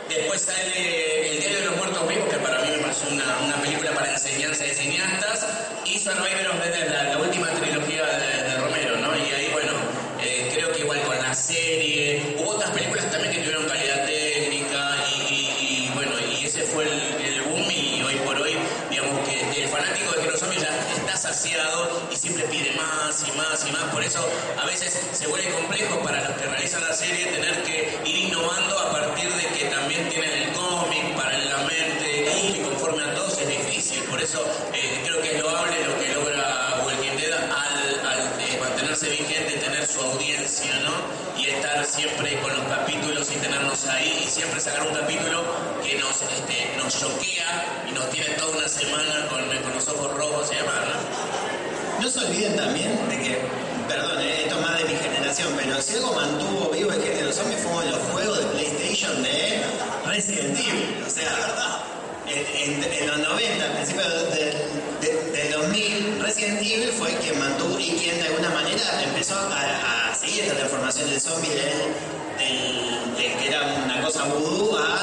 Después 0.07 0.41
sale 0.41 1.31
El 1.31 1.39
Diario 1.39 1.59
de 1.61 1.65
los 1.65 1.77
Muertos 1.77 2.07
Vivos, 2.07 2.29
que 2.29 2.37
para 2.37 2.61
mí 2.61 2.69
me 2.69 2.77
pareció 2.77 3.09
una, 3.09 3.55
película 3.59 3.91
para 3.93 4.13
enseñanza 4.13 4.63
de 4.63 4.73
cineastas. 4.75 5.47
Y 5.83 5.97
Survivor 5.97 6.47
of 6.51 6.61
the 6.61 6.89
la 6.89 7.17
última 7.17 7.47
trilogía 7.47 7.80
Por 24.01 24.07
eso 24.07 24.27
a 24.59 24.65
veces 24.65 24.99
se 25.11 25.27
vuelve 25.27 25.51
complejo 25.51 25.99
para 25.99 26.27
los 26.27 26.35
que 26.35 26.47
realizan 26.47 26.81
la 26.81 26.91
serie 26.91 27.23
tener 27.27 27.61
que 27.61 27.99
ir 28.03 28.15
innovando 28.15 28.79
a 28.79 28.91
partir 28.93 29.29
de 29.31 29.45
que 29.49 29.65
también 29.65 30.09
tienen 30.09 30.31
el 30.41 30.53
cómic 30.53 31.15
para 31.15 31.37
la 31.37 31.57
mente 31.57 32.25
y 32.41 32.61
conforme 32.63 33.03
a 33.03 33.13
todos 33.13 33.37
es 33.37 33.47
difícil. 33.47 34.01
Por 34.05 34.19
eso 34.19 34.43
eh, 34.73 35.03
creo 35.05 35.21
que 35.21 35.35
es 35.35 35.43
loable 35.43 35.85
lo 35.85 35.99
que 35.99 36.15
logra 36.15 36.81
Walking 36.83 37.11
al, 37.11 38.41
eh, 38.41 38.57
mantenerse 38.59 39.07
vigente, 39.07 39.57
tener 39.57 39.85
su 39.85 40.01
audiencia, 40.01 40.79
¿no? 40.79 41.39
Y 41.39 41.49
esta 41.49 41.83
siempre 41.83 42.31
sacar 44.59 44.87
un 44.87 44.95
capítulo 44.95 45.43
que 45.83 45.99
nos, 45.99 46.21
este, 46.23 46.75
nos 46.75 46.99
choquea 46.99 47.85
y 47.87 47.91
nos 47.91 48.09
tiene 48.09 48.29
toda 48.31 48.57
una 48.57 48.67
semana 48.67 49.27
con, 49.29 49.41
con 49.61 49.73
los 49.75 49.87
ojos 49.89 50.17
rojos 50.17 50.49
y 50.51 50.55
demás, 50.55 50.75
¿no? 50.87 52.01
No 52.01 52.09
se 52.09 52.19
olviden 52.19 52.55
también 52.55 52.97
de 53.09 53.17
que, 53.19 53.70
perdón, 53.91 54.21
eh, 54.21 54.43
esto 54.43 54.55
es 54.55 54.61
más 54.61 54.77
de 54.77 54.85
mi 54.85 54.95
generación, 54.95 55.53
pero 55.57 55.81
si 55.81 55.95
algo 55.95 56.13
mantuvo 56.13 56.69
vivo 56.69 56.91
el 56.91 57.01
género 57.03 57.31
zombie 57.33 57.57
fueron 57.57 57.91
los 57.91 57.99
juegos 58.11 58.39
de 58.39 58.45
PlayStation 58.45 59.23
de 59.23 59.61
Resident 60.05 60.57
Evil. 60.57 61.03
O 61.05 61.09
sea, 61.09 61.83
en, 62.27 62.83
en- 62.83 63.07
los 63.07 63.19
90, 63.19 63.65
al 63.65 63.71
principio 63.73 64.03
de- 64.09 64.67
de- 65.01 65.31
del 65.31 65.51
2000, 65.51 66.21
Resident 66.21 66.61
Evil 66.61 66.91
fue 66.97 67.09
quien 67.17 67.37
mantuvo 67.39 67.77
y 67.79 67.91
quien 67.91 68.17
de 68.19 68.27
alguna 68.27 68.49
manera 68.51 69.03
empezó 69.03 69.35
a, 69.35 70.15
seguir 70.15 70.43
esta 70.43 70.55
transformación 70.55 71.09
del 71.09 71.19
zombie 71.19 71.49
del, 71.49 71.59
del- 72.37 73.15
del 73.17 73.37
que 73.39 73.47
era 73.47 73.63
una 73.85 74.01
cosa 74.01 74.23
vudú 74.25 74.77
a 74.77 74.99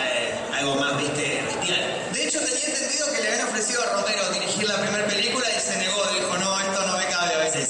eh, 0.00 0.34
algo 0.58 0.74
más, 0.76 0.96
viste, 0.98 1.42
bestial. 1.46 2.08
De 2.12 2.24
hecho, 2.26 2.38
tenía 2.40 2.64
entendido 2.66 3.12
que 3.12 3.20
le 3.22 3.28
habían 3.28 3.46
ofrecido 3.48 3.82
a 3.82 4.00
Romero 4.00 4.30
dirigir 4.32 4.66
la 4.68 4.80
primera 4.80 5.06
película 5.06 5.46
y 5.56 5.60
se 5.60 5.76
negó, 5.78 6.02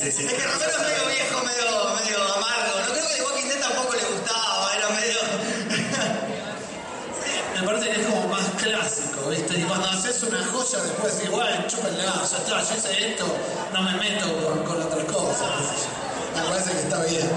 Es 0.09 0.17
que 0.17 0.25
Romero 0.25 0.71
es 0.71 0.79
medio 0.81 1.05
viejo, 1.05 1.37
medio, 1.45 1.69
medio 2.01 2.17
amargo. 2.33 2.81
No 2.81 2.89
creo 2.95 3.05
que 3.09 3.15
The 3.15 3.23
Walking 3.25 3.49
Dead 3.49 3.61
tampoco 3.61 3.93
le 3.93 4.05
gustaba, 4.09 4.73
era 4.75 4.89
medio... 4.89 5.19
Me 7.61 7.67
parece 7.67 7.91
que 7.91 8.01
es 8.01 8.07
como 8.07 8.27
más 8.29 8.47
clásico, 8.57 9.29
¿viste? 9.29 9.59
Y 9.59 9.63
cuando 9.65 9.87
haces 9.89 10.23
una 10.23 10.43
joya, 10.47 10.79
después 10.83 11.15
decís, 11.15 11.31
bueno, 11.31 11.63
chúpenla, 11.69 12.05
ya 12.05 12.23
está, 12.25 12.39
yo 12.49 12.59
hice 12.75 13.07
esto, 13.11 13.27
no 13.75 13.83
me 13.83 13.93
meto 14.01 14.25
con, 14.47 14.65
con 14.65 14.81
otras 14.81 15.05
cosas. 15.05 15.89
Me 16.35 16.41
parece 16.41 16.71
que 16.73 16.79
está 16.79 17.05
bien. 17.05 17.29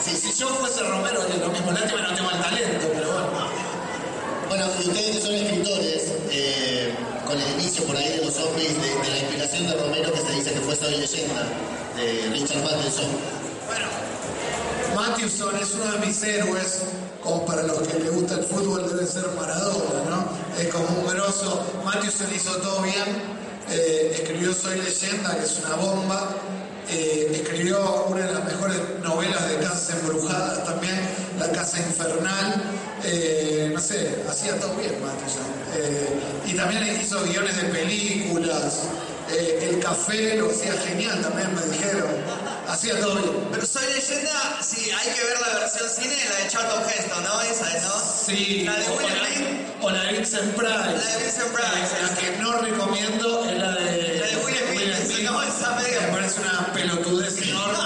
Si, 0.00 0.16
si 0.16 0.32
yo 0.38 0.46
fuese 0.50 0.80
Romero, 0.84 1.22
haría 1.22 1.38
lo 1.38 1.48
mismo. 1.48 1.72
Lástima 1.72 2.02
no 2.02 2.14
tengo 2.14 2.30
el 2.30 2.40
talento, 2.40 2.86
pero 2.94 3.12
bueno. 3.14 3.48
Bueno, 4.48 4.66
y 4.78 4.82
ustedes 4.88 5.16
que 5.16 5.20
son 5.22 5.34
escritores, 5.34 6.12
eh, 6.30 6.94
con 7.26 7.36
el 7.40 7.50
inicio 7.58 7.82
por 7.84 7.96
ahí 7.96 8.10
de 8.10 8.18
los 8.24 8.32
zombies, 8.34 8.80
de, 8.80 8.94
de 8.94 9.10
la 9.10 9.18
inspiración 9.18 9.66
de 9.66 9.74
Romero, 9.74 10.12
que 10.12 10.20
se 10.20 10.30
dice 10.30 10.52
que 10.52 10.60
fue 10.60 10.76
Soy 10.76 10.98
Leyenda, 10.98 11.42
de 11.96 12.30
Richard 12.30 12.62
Matheson. 12.62 13.10
Bueno, 13.66 13.86
Matthewson 14.94 15.56
es 15.56 15.74
uno 15.74 15.92
de 15.92 16.06
mis 16.06 16.22
héroes, 16.22 16.82
como 17.22 17.44
para 17.46 17.62
los 17.62 17.86
que 17.86 17.98
les 17.98 18.12
gusta 18.12 18.34
el 18.34 18.44
fútbol 18.44 18.88
debe 18.88 19.06
ser 19.06 19.26
Maradona, 19.36 20.04
¿no? 20.08 20.28
Es 20.60 20.68
como 20.68 20.86
un 20.88 21.06
grosso. 21.06 21.64
Matthewson 21.84 22.34
hizo 22.34 22.52
todo 22.58 22.82
bien, 22.82 23.04
eh, 23.70 24.12
escribió 24.14 24.52
Soy 24.52 24.80
Leyenda, 24.80 25.36
que 25.36 25.44
es 25.44 25.60
una 25.64 25.76
bomba, 25.76 26.36
eh, 26.90 27.30
escribió 27.32 28.06
una 28.08 28.26
de 28.26 28.32
las 28.32 28.44
mejores 28.44 28.78
novelas 29.02 29.48
de 29.48 29.56
casas 29.58 29.96
embrujadas 30.00 30.64
también, 30.64 31.00
La 31.38 31.50
Casa 31.52 31.78
Infernal, 31.78 32.62
eh, 33.04 33.70
no 33.72 33.80
sé, 33.80 34.22
hacía 34.28 34.58
todo 34.58 34.74
bien 34.74 34.94
Matthewson. 35.02 35.42
Eh, 35.74 36.20
y 36.46 36.54
también 36.54 37.00
hizo 37.00 37.22
guiones 37.24 37.56
de 37.56 37.68
películas, 37.68 38.80
eh, 39.32 39.68
El 39.70 39.80
Café 39.80 40.36
lo 40.36 40.50
hacía 40.50 40.72
genial 40.86 41.20
también, 41.22 41.54
me 41.54 41.62
dijeron, 41.76 42.08
hacía 42.68 43.00
todo 43.00 43.14
bien. 43.16 43.48
Pero 43.52 43.66
Soy 43.66 43.86
Leyenda, 43.92 44.58
sí, 44.62 44.90
hay 44.90 45.14
que 45.14 45.24
ver 45.24 45.40
la 45.40 45.58
versión 45.58 45.88
cine, 45.88 46.16
la 46.30 46.36
de 46.44 46.48
Charlton 46.50 46.82
Heston, 46.88 47.24
¿no? 47.24 47.40
Esa 47.42 47.76
es, 47.76 47.82
¿no? 47.84 47.92
Sí, 48.26 48.62
La 48.64 48.76
de 48.76 48.88
o 48.88 48.92
Will 48.96 49.06
la, 49.08 49.34
Smith. 49.34 49.48
o 49.82 49.90
la 49.90 50.02
de 50.04 50.12
Vincent 50.12 50.54
Price. 50.54 50.72
La 50.72 50.88
de 50.92 51.22
Vincent 51.22 51.52
Price, 51.52 52.02
La, 52.02 52.14
que 52.16 52.36
no 52.38 52.52
recomiendo 52.58 53.44
es 53.46 53.58
la 53.58 53.72
de, 53.72 54.18
La 54.20 54.26
de 54.26 54.36
Will 54.44 54.94
Smith, 55.06 55.22
no, 55.24 55.42
esa 55.42 55.70
medio- 55.76 56.00
Me 56.02 56.08
parece 56.08 56.40
una 56.40 56.72
pelotudez 56.72 57.42
enorme. 57.42 57.78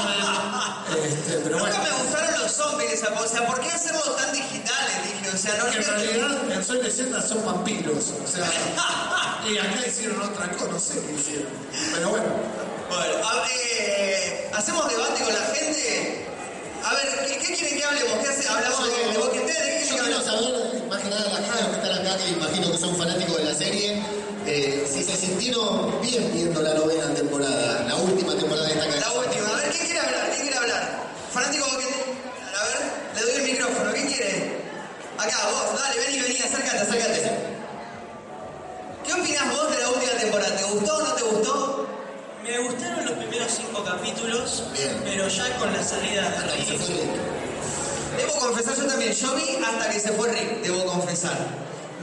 este, 1.07 1.33
pero 1.45 1.59
bueno. 1.59 1.77
Nunca 1.77 1.91
me 1.91 2.03
gustaron 2.03 2.41
los 2.43 2.53
zombies. 2.53 3.03
O 3.03 3.29
sea, 3.29 3.47
¿por 3.47 3.61
qué 3.61 3.69
hacerlo 3.71 4.01
tan 4.01 4.33
digitales? 4.33 4.95
Dije, 5.05 5.35
o 5.35 5.39
sea, 5.39 5.55
no 5.59 5.65
Porque 5.65 5.79
en 5.79 5.85
realidad 5.85 6.51
en 6.53 6.65
Soy 6.65 6.83
Leyenda 6.83 7.21
son 7.23 7.45
vampiros. 7.45 8.13
O 8.25 8.27
sea, 8.27 8.45
y 9.51 9.59
acá 9.59 9.87
hicieron 9.87 10.21
otra 10.23 10.51
cosa, 10.53 10.67
no 10.71 10.79
sé 10.79 10.95
qué 11.07 11.13
hicieron. 11.13 11.49
Pero 11.95 12.11
bueno. 12.11 12.25
Bueno, 12.89 13.15
a 13.29 13.45
eh, 13.51 14.51
hacemos 14.55 14.89
debate 14.89 15.23
con 15.23 15.33
la 15.35 15.41
gente. 15.55 16.25
A 16.85 16.95
ver, 16.95 17.27
¿qué, 17.27 17.39
qué 17.39 17.55
quieren 17.55 17.79
que 17.79 17.85
hablemos? 17.85 18.19
¿Qué 18.23 18.29
hace? 18.29 18.49
¿Hablamos 18.49 18.85
de, 18.87 19.13
de 19.13 19.19
Walking 19.19 19.47
Dead? 19.47 19.65
¿De 19.65 19.79
qué 19.81 19.89
Yo 19.89 20.05
quiero 20.05 20.21
saber, 20.23 20.85
más 20.89 21.01
que 21.03 21.09
nada 21.11 21.25
la 21.29 21.37
gente 21.37 21.71
que 21.71 21.77
están 21.77 22.07
acá, 22.07 22.17
que 22.17 22.29
imagino 22.31 22.73
que 22.73 22.79
son 22.79 22.97
fanáticos 22.97 23.37
de 23.39 23.45
la 23.45 23.55
serie, 23.55 24.03
eh, 24.47 24.87
si 24.93 25.03
se 25.03 25.17
sintieron 25.17 26.01
bien 26.01 26.31
viendo 26.33 26.63
la 26.63 26.75
novena 26.75 27.13
temporada, 27.15 27.83
la 27.89 27.97
última 27.97 28.35
temporada 28.37 28.67
de 28.69 28.73
esta 28.75 28.87
La 28.87 28.93
canción. 28.95 29.25
última. 29.25 29.49
A 29.49 29.57
ver, 29.57 29.71
¿quién 29.71 29.85
quiere 29.87 30.01
hablar? 30.01 30.27
¿Quién 30.31 30.43
quiere 30.43 30.57
hablar? 30.59 30.99
Fanático 31.33 31.65
de 31.67 31.71
Walking 31.73 31.91
Dead. 31.91 32.55
A 32.55 32.65
ver, 32.67 32.79
le 33.17 33.23
doy 33.23 33.35
el 33.35 33.53
micrófono. 33.53 33.93
¿Quién 33.93 34.07
quiere? 34.07 34.57
Acá, 35.19 35.37
vos, 35.51 35.81
dale, 35.81 36.01
vení, 36.07 36.21
vení, 36.21 36.39
acércate, 36.41 36.79
acércate. 36.79 37.56
Temporada? 40.27 40.57
¿Te 40.57 40.65
gustó 40.65 40.97
o 40.97 41.03
no 41.03 41.13
te 41.15 41.23
gustó? 41.23 41.87
Me 42.43 42.59
gustaron 42.59 43.05
los 43.05 43.15
primeros 43.15 43.53
cinco 43.53 43.85
capítulos, 43.85 44.65
Bien. 44.73 45.01
pero 45.05 45.29
ya 45.29 45.59
con 45.59 45.73
la 45.73 45.83
salida 45.83 46.31
de 46.31 46.53
Rick, 46.53 46.69
Rick. 46.71 48.17
Debo 48.17 48.33
confesar, 48.39 48.77
yo 48.77 48.87
también. 48.87 49.13
Yo 49.13 49.35
vi 49.35 49.65
hasta 49.65 49.91
que 49.91 50.01
se 50.01 50.13
fue 50.13 50.31
Rick, 50.31 50.63
debo 50.63 50.85
confesar. 50.87 51.37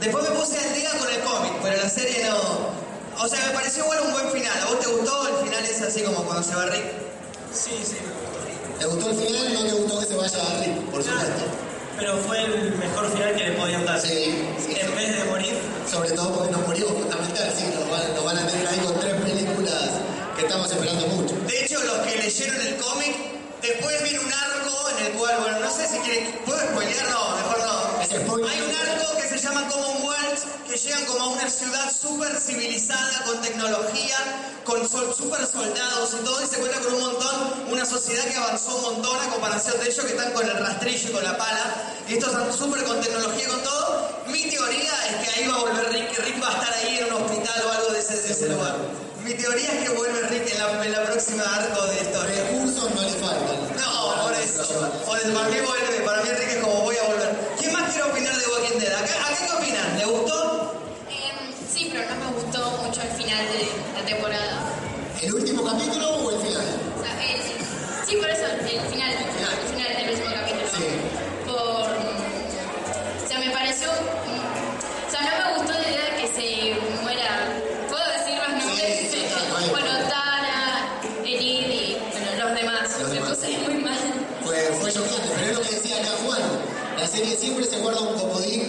Después 0.00 0.28
me 0.28 0.36
puse 0.36 0.58
al 0.58 0.74
día 0.74 0.90
con 0.98 1.08
el 1.10 1.20
cómic, 1.20 1.52
pero 1.62 1.76
la 1.82 1.88
serie 1.88 2.28
no. 2.28 3.22
O 3.22 3.28
sea, 3.28 3.46
me 3.46 3.54
pareció 3.54 3.84
igual 3.84 4.00
un 4.06 4.12
buen 4.12 4.30
final. 4.30 4.58
¿A 4.62 4.66
vos 4.66 4.80
te 4.80 4.86
gustó? 4.88 5.28
El 5.28 5.46
final 5.46 5.64
es 5.64 5.82
así 5.82 6.02
como 6.02 6.22
cuando 6.24 6.42
se 6.42 6.54
va 6.54 6.66
Rick. 6.66 6.84
sí, 7.52 7.70
sí, 7.84 7.96
¿Te 8.78 8.86
gustó 8.86 9.10
el 9.10 9.16
final? 9.16 9.54
¿No 9.54 9.62
te 9.64 9.72
gustó 9.72 10.00
que 10.00 10.06
se 10.06 10.16
vaya 10.16 10.38
a 10.38 10.60
Rick? 10.60 10.76
Por 10.90 11.02
supuesto. 11.02 11.44
Pero 11.96 12.16
fue 12.18 12.42
el 12.42 12.74
mejor 12.76 13.10
final 13.12 13.34
que 13.34 13.44
le 13.44 13.52
podían 13.52 13.84
dar. 13.84 14.00
Sí, 14.00 14.34
sí. 14.58 14.76
En 14.80 14.94
vez 14.94 15.18
de 15.18 15.24
morir, 15.24 15.54
Sobre 15.90 16.10
todo 16.12 16.32
porque 16.34 16.52
nos 16.52 16.66
morimos 16.66 16.92
justamente 16.92 17.42
así, 17.42 17.64
nos 17.66 17.88
van, 17.90 18.14
nos 18.14 18.24
van 18.24 18.38
a 18.38 18.46
tener 18.46 18.66
ahí 18.66 18.78
con 18.80 18.98
tres 19.00 19.14
películas 19.14 19.90
que 20.36 20.42
estamos 20.42 20.70
esperando 20.72 21.06
mucho. 21.08 21.34
De 21.46 21.64
hecho, 21.64 21.82
los 21.84 21.98
que 21.98 22.16
leyeron 22.16 22.60
el 22.60 22.76
cómic, 22.76 23.14
después 23.62 24.02
viene 24.02 24.18
un 24.20 24.32
arco 24.32 24.90
en 24.98 25.06
el 25.06 25.12
cual, 25.12 25.36
bueno, 25.40 25.60
no 25.60 25.70
sé 25.70 25.86
si 25.86 25.98
quieren. 25.98 26.32
¿Puedo 26.44 26.58
spoilear? 26.58 27.08
No, 27.10 27.36
mejor 27.36 27.58
no. 27.58 27.93
Hay 28.04 28.60
un 28.60 28.74
arco 28.76 29.16
que 29.16 29.28
se 29.28 29.38
llama 29.38 29.66
Commonwealth, 29.66 30.68
que 30.68 30.76
llegan 30.76 31.06
como 31.06 31.20
a 31.24 31.28
una 31.28 31.48
ciudad 31.48 31.90
súper 31.90 32.36
civilizada, 32.38 33.24
con 33.24 33.40
tecnología, 33.40 34.16
con 34.62 34.86
súper 34.86 35.46
soldados 35.46 36.14
y 36.20 36.24
todo, 36.24 36.42
y 36.42 36.46
se 36.46 36.56
encuentra 36.56 36.82
con 36.82 36.94
un 36.94 37.00
montón, 37.00 37.64
una 37.70 37.86
sociedad 37.86 38.24
que 38.24 38.36
avanzó 38.36 38.76
un 38.76 38.82
montón 38.82 39.18
a 39.20 39.30
comparación 39.30 39.80
de 39.80 39.86
ellos 39.86 40.04
que 40.04 40.12
están 40.12 40.32
con 40.32 40.46
el 40.46 40.54
rastrillo 40.54 41.08
y 41.08 41.12
con 41.12 41.24
la 41.24 41.38
pala, 41.38 41.94
y 42.06 42.14
estos 42.14 42.28
están 42.28 42.52
súper 42.52 42.84
con 42.84 43.00
tecnología 43.00 43.42
y 43.42 43.46
con 43.46 43.62
todo. 43.62 44.10
Mi 44.26 44.42
teoría 44.50 44.92
es 45.08 45.16
que 45.24 45.40
ahí 45.40 45.48
va 45.48 45.54
a 45.54 45.60
volver 45.60 45.92
Rick, 45.92 46.10
que 46.10 46.22
Rick 46.22 46.42
va 46.42 46.48
a 46.48 46.52
estar 46.52 46.74
ahí 46.74 46.98
en 46.98 47.06
un 47.06 47.22
hospital 47.22 47.62
o 47.66 47.72
algo 47.72 47.92
de 47.92 48.00
ese, 48.00 48.20
de 48.20 48.32
ese 48.32 48.48
lugar. 48.50 48.76
Mi 49.24 49.32
teoría 49.32 49.72
es 49.72 49.88
que 49.88 49.96
vuelve 49.96 50.20
Rick 50.28 50.52
en 50.52 50.58
la, 50.58 50.84
en 50.84 50.92
la 50.92 51.04
próxima 51.04 51.42
arco 51.56 51.86
de 51.86 51.94
historia. 52.02 52.44
Recursos 52.44 52.94
no 52.94 53.00
le 53.00 53.12
faltan. 53.12 53.56
No, 53.80 54.22
por 54.24 54.34
eso. 54.34 54.90
Por 55.06 55.18
eso, 55.18 55.32
para 55.32 55.48
mí 55.48 55.56
vuelve, 55.60 56.00
para 56.04 56.22
mí 56.22 56.28
Enrique 56.28 56.52
es 56.52 56.58
como 56.58 56.82
voy 56.82 56.96
a 56.98 57.02
volver. 57.04 57.54
¿Quién 57.58 57.72
más 57.72 57.90
quiere 57.90 58.10
opinar 58.10 58.34
acá 58.98 59.14
qué 59.38 59.52
opinan? 59.52 59.98
¿Le 59.98 60.04
gustó? 60.04 60.74
Em, 61.10 61.52
sí, 61.72 61.90
pero 61.92 62.04
no 62.10 62.16
me 62.24 62.32
gustó 62.42 62.70
mucho 62.82 63.00
el 63.02 63.08
final 63.22 63.44
de 63.52 63.68
la 63.98 64.04
temporada. 64.06 64.60
¿El 65.22 65.34
último 65.34 65.64
capítulo 65.64 66.08
o 66.16 66.30
el 66.30 66.40
final? 66.46 66.66
O 66.98 67.02
sea, 67.02 67.12
sí, 68.06 68.16
por 68.16 68.28
eso, 68.30 68.46
el 68.46 68.60
final, 68.90 69.12
el 69.12 69.68
final 69.72 69.96
del 69.96 70.10
último 70.10 70.34
capítulo. 70.34 70.66
Sí. 70.76 70.86
Por. 71.46 71.88
O 73.24 73.28
sea, 73.28 73.38
me 73.38 73.50
pareció. 73.50 73.88
O 73.90 75.10
sea, 75.10 75.20
no 75.22 75.50
me 75.52 75.58
gustó 75.58 75.72
la 75.72 75.88
idea 75.88 76.04
de 76.10 76.16
que 76.20 76.28
se 76.28 77.00
muera. 77.02 77.28
¿Puedo 77.88 78.04
decir 78.18 78.34
los 78.38 78.48
nombres? 78.64 78.98
Sí, 79.00 79.08
sí, 79.10 79.26
claro, 79.32 79.56
ahí. 79.56 79.68
Bueno, 79.70 79.88
Tara, 80.08 81.00
Elid 81.24 81.68
y 81.70 81.96
bueno, 82.12 82.44
los 82.44 82.54
demás. 82.60 83.00
Los 83.00 83.08
me 83.08 83.14
demás. 83.14 83.30
puse 83.38 83.58
muy 83.58 83.74
mal. 83.82 83.98
Fue, 84.44 84.56
fue 84.80 84.92
choqueante, 84.92 85.28
pero 85.36 85.46
es 85.50 85.56
lo 85.56 85.62
que 85.62 85.70
decía 85.74 85.96
acá 85.98 86.10
Juan. 86.24 86.42
La 86.98 87.06
serie 87.06 87.36
siempre 87.36 87.64
se 87.64 87.78
guarda 87.78 88.00
un 88.00 88.18
comodín. 88.18 88.63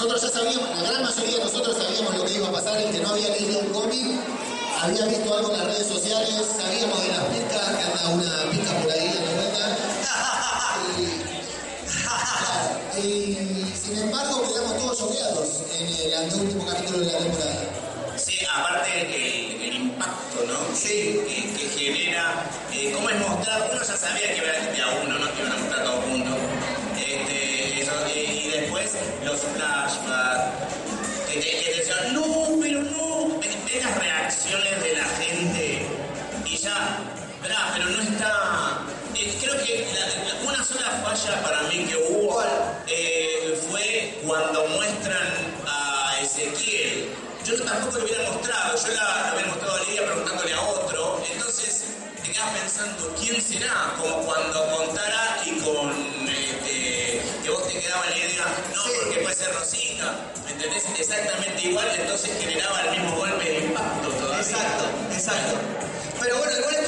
Nosotros 0.00 0.22
ya 0.22 0.30
sabíamos, 0.30 0.70
la 0.70 0.90
gran 0.90 1.02
mayoría 1.02 1.36
de 1.36 1.44
nosotros 1.44 1.76
sabíamos 1.76 2.16
lo 2.16 2.24
que 2.24 2.32
iba 2.32 2.48
a 2.48 2.52
pasar, 2.52 2.80
el 2.80 2.90
que 2.90 3.00
no 3.00 3.10
había 3.10 3.28
leído 3.28 3.58
un 3.58 3.68
cómic, 3.68 4.06
había 4.80 5.04
visto 5.04 5.36
algo 5.36 5.52
en 5.52 5.58
las 5.58 5.66
redes 5.66 5.88
sociales, 5.88 6.40
sabíamos 6.56 7.02
de 7.02 7.08
las 7.08 7.24
pistas, 7.24 7.76
que 7.76 7.82
anda 7.82 8.08
una 8.08 8.50
pista 8.50 8.80
por 8.80 8.90
ahí 8.92 9.12
dando 9.12 9.30
vuelta. 9.34 9.76
Y, 12.96 13.02
y 13.06 13.74
sin 13.76 13.98
embargo 13.98 14.42
quedamos 14.42 14.78
todos 14.78 14.98
choqueados 14.98 15.48
en 15.78 15.86
el 15.86 16.14
anteúltimo 16.14 16.64
capítulo 16.64 17.00
de 17.00 17.12
la 17.12 17.18
temporada. 17.18 17.64
Sí, 18.16 18.38
aparte 18.50 19.02
el, 19.02 19.60
el 19.60 19.74
impacto, 19.82 20.46
¿no? 20.48 20.74
Sí. 20.74 21.20
Que, 21.28 21.52
que 21.52 21.68
genera, 21.78 22.50
eh, 22.72 22.90
cómo 22.94 23.10
es 23.10 23.20
mostrar, 23.20 23.68
uno 23.70 23.82
ya 23.82 23.96
sabía 23.98 24.34
que 24.34 24.38
iba 24.38 24.86
a 24.86 24.88
a 24.88 25.02
uno, 25.04 25.18
¿no? 25.18 25.30
Que 25.34 25.40
iban 25.42 25.52
a 25.52 25.56
mostrar 25.56 25.84
todos 25.84 26.04
juntos. 26.06 26.59
pero 37.72 37.84
no 37.90 38.02
está. 38.02 38.80
Eh, 39.14 39.38
creo 39.40 39.56
que 39.64 39.86
una 40.44 40.64
sola 40.64 41.02
falla 41.04 41.42
para 41.42 41.62
mí 41.62 41.84
que 41.84 41.96
hubo 41.96 42.42
eh, 42.86 43.60
fue 43.68 44.18
cuando 44.26 44.66
muestran 44.68 45.28
a 45.66 46.18
Ezequiel. 46.22 47.08
Yo 47.44 47.62
tampoco 47.62 47.98
lo 47.98 48.04
hubiera 48.04 48.30
mostrado, 48.30 48.76
yo 48.76 48.88
la, 48.94 49.02
la, 49.02 49.32
hubiera 49.34 49.48
mostrado 49.48 49.76
a 49.76 49.84
Lidia 49.84 50.04
preguntándole 50.06 50.54
a 50.54 50.60
otro. 50.60 51.22
Entonces 51.32 51.84
te 52.22 52.30
quedas 52.32 52.48
pensando, 52.60 53.14
¿quién 53.18 53.40
será? 53.40 53.94
Como 53.98 54.24
cuando 54.24 54.76
contara 54.76 55.42
y 55.44 55.58
con. 55.60 55.90
Este, 56.28 57.22
que 57.42 57.50
vos 57.50 57.66
te 57.66 57.80
quedabas 57.80 58.10
la 58.10 58.16
idea, 58.16 58.44
no, 58.74 58.82
porque 59.02 59.20
puede 59.20 59.34
ser 59.34 59.52
Rosita. 59.54 60.14
¿Me 60.44 60.52
¿Entendés? 60.52 60.84
Exactamente 60.98 61.62
igual, 61.62 61.88
entonces 61.98 62.30
generaba 62.38 62.82
el 62.82 62.90
mismo 62.90 63.16
golpe 63.16 63.44
de 63.44 63.58
impacto 63.60 64.08
todavía. 64.10 64.40
Exacto, 64.40 64.84
exacto. 65.12 65.58
Pero 66.20 66.36
bueno, 66.36 66.52
igual 66.58 66.79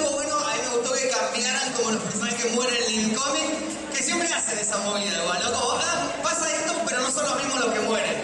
como 1.82 1.94
los 1.94 2.02
personajes 2.04 2.42
que 2.44 2.50
mueren 2.50 2.76
en 2.84 3.00
el 3.10 3.16
cómic, 3.16 3.92
que 3.94 4.02
siempre 4.02 4.28
hacen 4.32 4.58
esa 4.58 4.78
movida 4.78 5.22
igual, 5.22 5.42
¿no? 5.42 5.52
Como, 5.52 5.72
ah, 5.72 6.12
pasa 6.22 6.46
esto, 6.54 6.72
pero 6.86 7.00
no 7.00 7.10
son 7.10 7.24
los 7.26 7.36
mismos 7.42 7.60
los 7.60 7.74
que 7.74 7.80
mueren. 7.80 8.16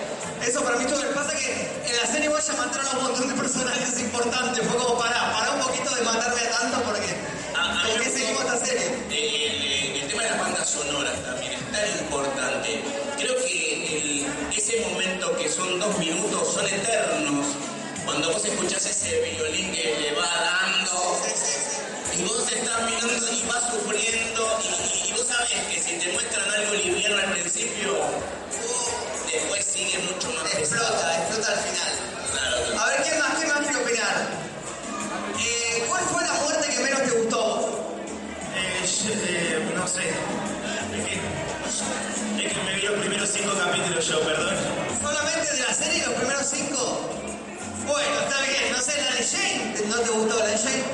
Eso 0.47 0.63
para 0.63 0.77
mí 0.77 0.85
bien. 0.85 1.15
Pasa 1.15 1.35
que 1.37 1.51
en 1.91 1.97
la 1.97 2.07
serie 2.07 2.25
igual 2.27 2.43
ya 2.43 2.53
mataron 2.55 2.87
a 2.87 2.91
un 2.99 3.03
montón 3.05 3.29
de 3.29 3.35
personajes 3.35 4.01
importantes. 4.01 4.67
Fue 4.67 4.77
como, 4.79 4.99
para, 4.99 5.33
para 5.33 5.51
un 5.53 5.61
poquito 5.63 5.95
de 5.95 6.03
matarme 6.03 6.41
a 6.41 6.51
tanto 6.59 6.83
porque 6.83 7.09
A- 7.57 7.81
a 7.81 7.85
mí 7.85 7.91
¿con 7.91 7.99
me 7.99 8.05
qué 8.05 8.11
seguimos 8.11 8.45
esta 8.45 8.67
serie? 8.67 8.87
El, 9.11 9.97
el 10.03 10.09
tema 10.09 10.23
de 10.23 10.31
las 10.31 10.39
bandas 10.41 10.71
sonoras 10.71 11.23
también 11.25 11.53
es 11.53 11.73
tan 11.73 11.99
importante. 12.05 12.83
Creo 13.19 13.35
que 13.45 13.99
el- 13.99 14.27
ese 14.57 14.81
momento 14.89 15.37
que 15.37 15.49
son 15.49 15.79
dos 15.81 15.99
minutos 15.99 16.55
son 16.55 16.67
eternos. 16.67 17.47
Cuando 18.05 18.33
vos 18.33 18.45
escuchás 18.45 18.87
ese 18.87 19.21
violín 19.21 19.71
que 19.73 19.97
le 20.01 20.13
va 20.15 20.27
dando 20.27 21.19
y 22.19 22.23
vos 22.25 22.51
estás 22.51 22.83
mirando 22.83 23.33
y 23.33 23.43
vas 23.47 23.71
sufriendo 23.71 24.59
y, 24.63 25.09
y 25.09 25.13
vos 25.13 25.27
sabés 25.27 25.61
que 25.71 25.83
si 25.83 25.99
te 25.99 26.13
muestran 26.13 26.51
algo 26.51 26.75
liviano 26.75 27.17
al 27.17 27.33
principio, 27.33 27.95
después 29.31 29.65
sigue 29.65 29.99
mucho 29.99 30.29
más 30.33 30.51
pesado. 30.53 30.83
Explota, 30.83 31.19
explota 31.19 31.53
al 31.53 31.59
final. 31.59 31.93
Claro. 32.33 32.81
A 32.81 32.87
ver, 32.89 33.03
¿quién 33.03 33.19
más, 33.21 33.35
quién 33.37 33.49
más 33.49 33.59
quiere 33.61 33.77
opinar? 33.85 34.17
Eh, 35.39 35.85
¿Cuál 35.89 36.05
fue 36.05 36.23
la 36.25 36.33
muerte 36.33 36.69
que 36.75 36.81
menos 36.81 37.03
te 37.03 37.11
gustó? 37.11 37.89
Eh, 38.57 38.87
yo, 38.87 39.13
eh, 39.13 39.73
no 39.77 39.87
sé. 39.87 40.09
Es 40.09 41.07
que, 41.07 42.47
es 42.47 42.53
que 42.53 42.63
me 42.65 42.75
vi 42.75 42.83
los 42.83 42.99
primeros 42.99 43.29
cinco 43.31 43.53
capítulos 43.57 44.09
yo, 44.09 44.21
perdón. 44.21 44.57
¿Solamente 45.01 45.53
de 45.53 45.61
la 45.63 45.73
serie 45.73 46.05
los 46.05 46.15
primeros 46.15 46.47
cinco? 46.51 47.11
Bueno, 47.87 48.21
está 48.21 48.41
bien, 48.43 48.73
no 48.73 48.81
sé, 48.83 49.01
la 49.01 49.15
de 49.15 49.25
Jane, 49.25 49.89
¿no 49.89 49.97
te 49.97 50.11
gustó 50.11 50.39
la 50.41 50.47
de 50.47 50.59
Jane? 50.59 50.85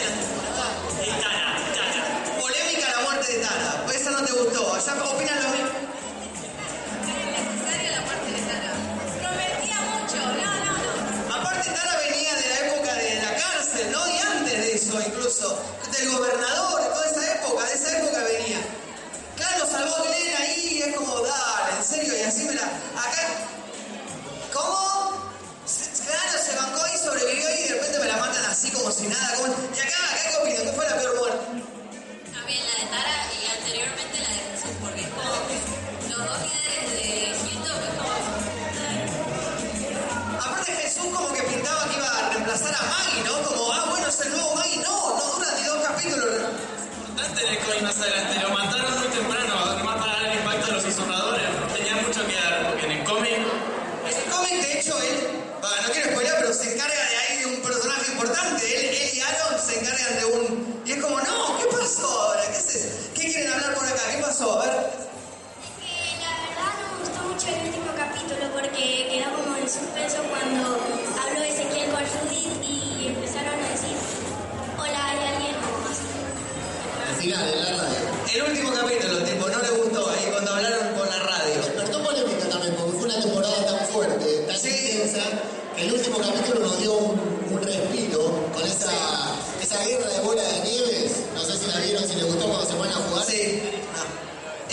De 0.00 0.06
la 0.06 0.16
temporada 0.16 0.80
de 0.98 1.06
Tara, 1.22 1.46
Tara. 1.74 2.02
Polémica 2.40 2.86
la 2.96 3.00
muerte 3.02 3.38
de 3.38 3.46
pues 3.84 3.96
esa 3.96 4.10
no 4.10 4.24
te 4.24 4.32
gustó, 4.32 4.74
allá 4.74 4.92
opinan 5.04 5.42
lo 5.42 5.48
mismo. 5.50 5.68
Innecesaria 7.06 7.90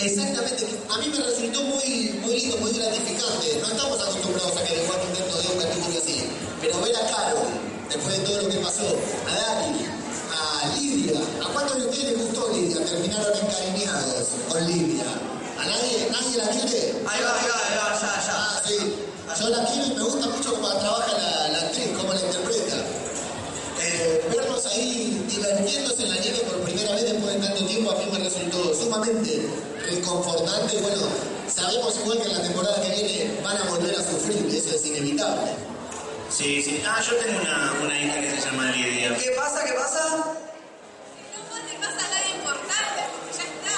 Exactamente, 0.00 0.64
a 0.88 0.98
mí 0.98 1.08
me 1.08 1.18
resultó 1.18 1.60
muy, 1.64 2.20
muy 2.22 2.38
lindo, 2.38 2.56
muy 2.58 2.70
gratificante. 2.70 3.58
No 3.60 3.66
estamos 3.66 4.00
acostumbrados 4.00 4.56
a 4.56 4.62
que 4.62 4.74
el 4.74 4.86
Dead 4.86 5.26
nos 5.26 5.42
dé 5.42 5.48
un 5.52 5.58
capítulo 5.60 5.98
así, 5.98 6.24
pero 6.60 6.80
ver 6.82 6.96
a 6.96 7.00
Carol, 7.00 7.48
después 7.88 8.16
de 8.16 8.24
todo 8.24 8.42
lo 8.42 8.48
que 8.48 8.58
pasó, 8.58 8.86
a 9.26 9.34
Dani, 9.34 9.86
a 10.30 10.78
Lidia, 10.78 11.18
¿a 11.42 11.52
cuántos 11.52 11.78
de 11.78 11.88
ustedes 11.88 12.12
les 12.12 12.26
gustó 12.26 12.48
Lidia? 12.52 12.84
Terminaron 12.84 13.38
encariñados 13.38 14.28
con 14.48 14.66
Lidia. 14.68 15.04
¿A 15.58 15.66
nadie? 15.66 16.08
¿Nadie 16.12 16.36
la 16.38 16.48
quiere? 16.48 16.94
Ahí 17.04 17.20
va, 17.24 17.34
ahí 17.34 17.48
va, 17.50 17.58
ahí 17.66 17.76
va, 17.76 18.00
ya, 18.00 18.22
ya. 18.22 18.34
Ah, 18.38 18.62
sí. 18.64 18.78
Yo 19.40 19.48
la 19.48 19.64
quiero 19.64 19.84
y 19.84 19.94
me 19.96 20.02
gusta 20.04 20.26
mucho 20.28 20.54
cómo 20.54 20.68
trabaja 20.68 21.12
la, 21.18 21.48
la 21.48 21.58
actriz, 21.58 21.88
cómo 21.96 22.14
la 22.14 22.20
interpreta. 22.20 22.76
Eh, 23.82 24.24
verlos 24.30 24.64
ahí 24.66 25.26
divirtiéndose 25.26 26.02
en 26.04 26.10
la 26.10 26.20
nieve 26.20 26.38
por 26.48 26.60
primera 26.60 26.94
vez 26.94 27.02
después 27.02 27.34
de 27.34 27.40
tanto 27.40 27.64
tiempo 27.66 27.90
a 27.90 27.94
mí 27.94 28.04
me 28.12 28.18
resultó 28.18 28.74
sumamente 28.74 29.48
reconfortante. 29.90 30.76
Bueno, 30.78 31.02
sabemos 31.48 31.96
igual 32.02 32.18
que 32.18 32.24
en 32.24 32.34
la 32.34 32.42
temporada 32.42 32.82
que 32.82 32.90
viene 32.90 33.40
van 33.42 33.56
a 33.56 33.64
volver 33.64 33.94
a 33.94 34.02
sufrir, 34.02 34.46
eso 34.54 34.74
es 34.74 34.86
inevitable. 34.86 35.52
Sí, 36.30 36.62
sí. 36.62 36.82
Ah, 36.86 37.00
yo 37.00 37.16
tengo 37.16 37.40
una, 37.40 37.72
una 37.82 37.98
hija 37.98 38.20
que 38.20 38.30
se 38.40 38.50
llama 38.50 38.70
Lidia. 38.72 39.16
¿Qué 39.16 39.30
pasa? 39.30 39.64
¿Qué 39.64 39.72
pasa? 39.72 40.16
No 40.16 41.56
te 41.66 41.74
pasa 41.78 41.96
nada 41.96 42.28
importante, 42.36 43.00
porque 43.12 43.38
ya 43.38 43.44
está. 43.44 43.76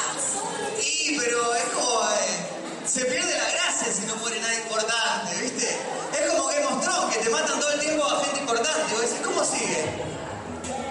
Sí, 0.81 1.17
pero 1.19 1.55
es 1.55 1.65
como. 1.75 2.03
eh, 2.03 2.87
se 2.87 3.05
pierde 3.05 3.33
la 3.39 3.51
gracia 3.53 3.93
si 3.93 4.07
no 4.07 4.17
muere 4.17 4.41
nada 4.41 4.55
importante, 4.55 5.41
¿viste? 5.43 5.69
Es 6.13 6.31
como 6.31 6.49
of 6.49 6.85
Thrones, 6.85 7.17
que 7.17 7.23
te 7.25 7.31
matan 7.31 7.61
todo 7.61 7.73
el 7.73 7.81
tiempo 7.81 8.05
a 8.05 8.25
gente 8.25 8.41
importante. 8.41 8.93
Vos 8.93 9.01
decís, 9.03 9.21
¿cómo 9.25 9.45
sigue? 9.45 9.85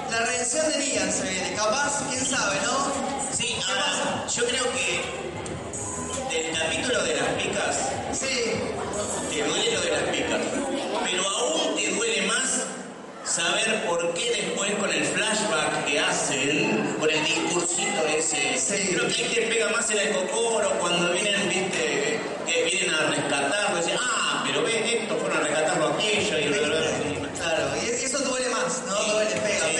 La 0.09 0.19
redención 0.25 0.71
de 0.71 0.77
Negan 0.77 1.11
se 1.11 1.23
viene, 1.29 1.53
capaz, 1.55 2.01
quién 2.09 2.25
sabe, 2.25 2.55
¿no? 2.63 2.91
Sí, 3.35 3.55
ahora, 3.67 4.25
yo 4.27 4.45
creo 4.45 4.63
que 4.71 4.78
capítulo 6.69 7.03
de 7.03 7.15
las 7.15 7.27
picas, 7.29 7.89
Sí. 8.13 8.51
te 9.31 9.43
duele 9.43 9.71
lo 9.73 9.81
de 9.81 9.89
las 9.91 10.01
picas, 10.03 10.39
pero 11.03 11.27
aún 11.27 11.75
te 11.75 11.89
duele 11.95 12.21
más 12.27 12.61
saber 13.25 13.83
por 13.87 14.13
qué 14.13 14.29
después 14.29 14.71
con 14.75 14.91
el 14.91 15.03
flashback 15.03 15.85
que 15.85 15.99
hacen, 15.99 16.95
con 16.99 17.09
el 17.09 17.25
discursito 17.25 18.05
ese, 18.15 18.55
Sí. 18.57 18.93
creo 18.93 19.07
que 19.07 19.15
ahí 19.23 19.31
te 19.33 19.41
pega 19.47 19.69
más 19.69 19.89
en 19.89 19.97
el 19.97 20.13
cocoro 20.13 20.69
cuando 20.79 21.11
vienen, 21.11 21.49
viste, 21.49 22.19
que 22.45 22.63
vienen 22.65 22.93
a 22.93 23.07
rescatarlo, 23.07 23.77
dicen, 23.77 23.97
ah, 23.99 24.43
pero 24.45 24.61
ve, 24.63 24.99
esto 25.01 25.15
fueron 25.17 25.37
a 25.37 25.41
rescatarlo 25.41 25.87
aquello 25.87 26.37
y 26.37 26.47
bla, 26.49 26.67
bla, 26.67 26.67
bla. 26.67 27.29
Claro, 27.35 27.69
y 27.81 27.89
eso 28.05 28.19
duele 28.19 28.49
más, 28.49 28.81
¿no? 28.87 29.13
Duele, 29.13 29.31
pega, 29.41 29.65
Sí, 29.65 29.75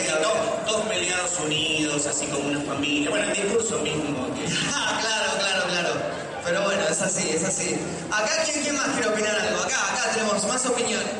todos 0.65 0.85
peleados 0.87 1.39
unidos, 1.39 2.05
así 2.07 2.25
como 2.27 2.47
una 2.49 2.61
familia. 2.61 3.09
Bueno, 3.11 3.25
el 3.31 3.33
discurso 3.43 3.77
mismo. 3.79 4.33
que- 4.33 4.45
Ah, 4.73 4.97
claro, 5.01 5.31
claro, 5.39 5.63
claro. 5.67 6.19
Pero 6.49 6.63
bueno, 6.63 6.81
es 6.89 6.99
así, 6.99 7.29
es 7.29 7.43
así. 7.43 7.77
Acá, 8.09 8.41
¿quién, 8.43 8.63
quién 8.63 8.75
más 8.75 8.87
quiere 8.95 9.07
opinar 9.07 9.39
algo? 9.39 9.61
Acá, 9.61 9.93
acá 9.93 10.11
tenemos 10.15 10.43
más 10.47 10.65
opiniones. 10.65 11.13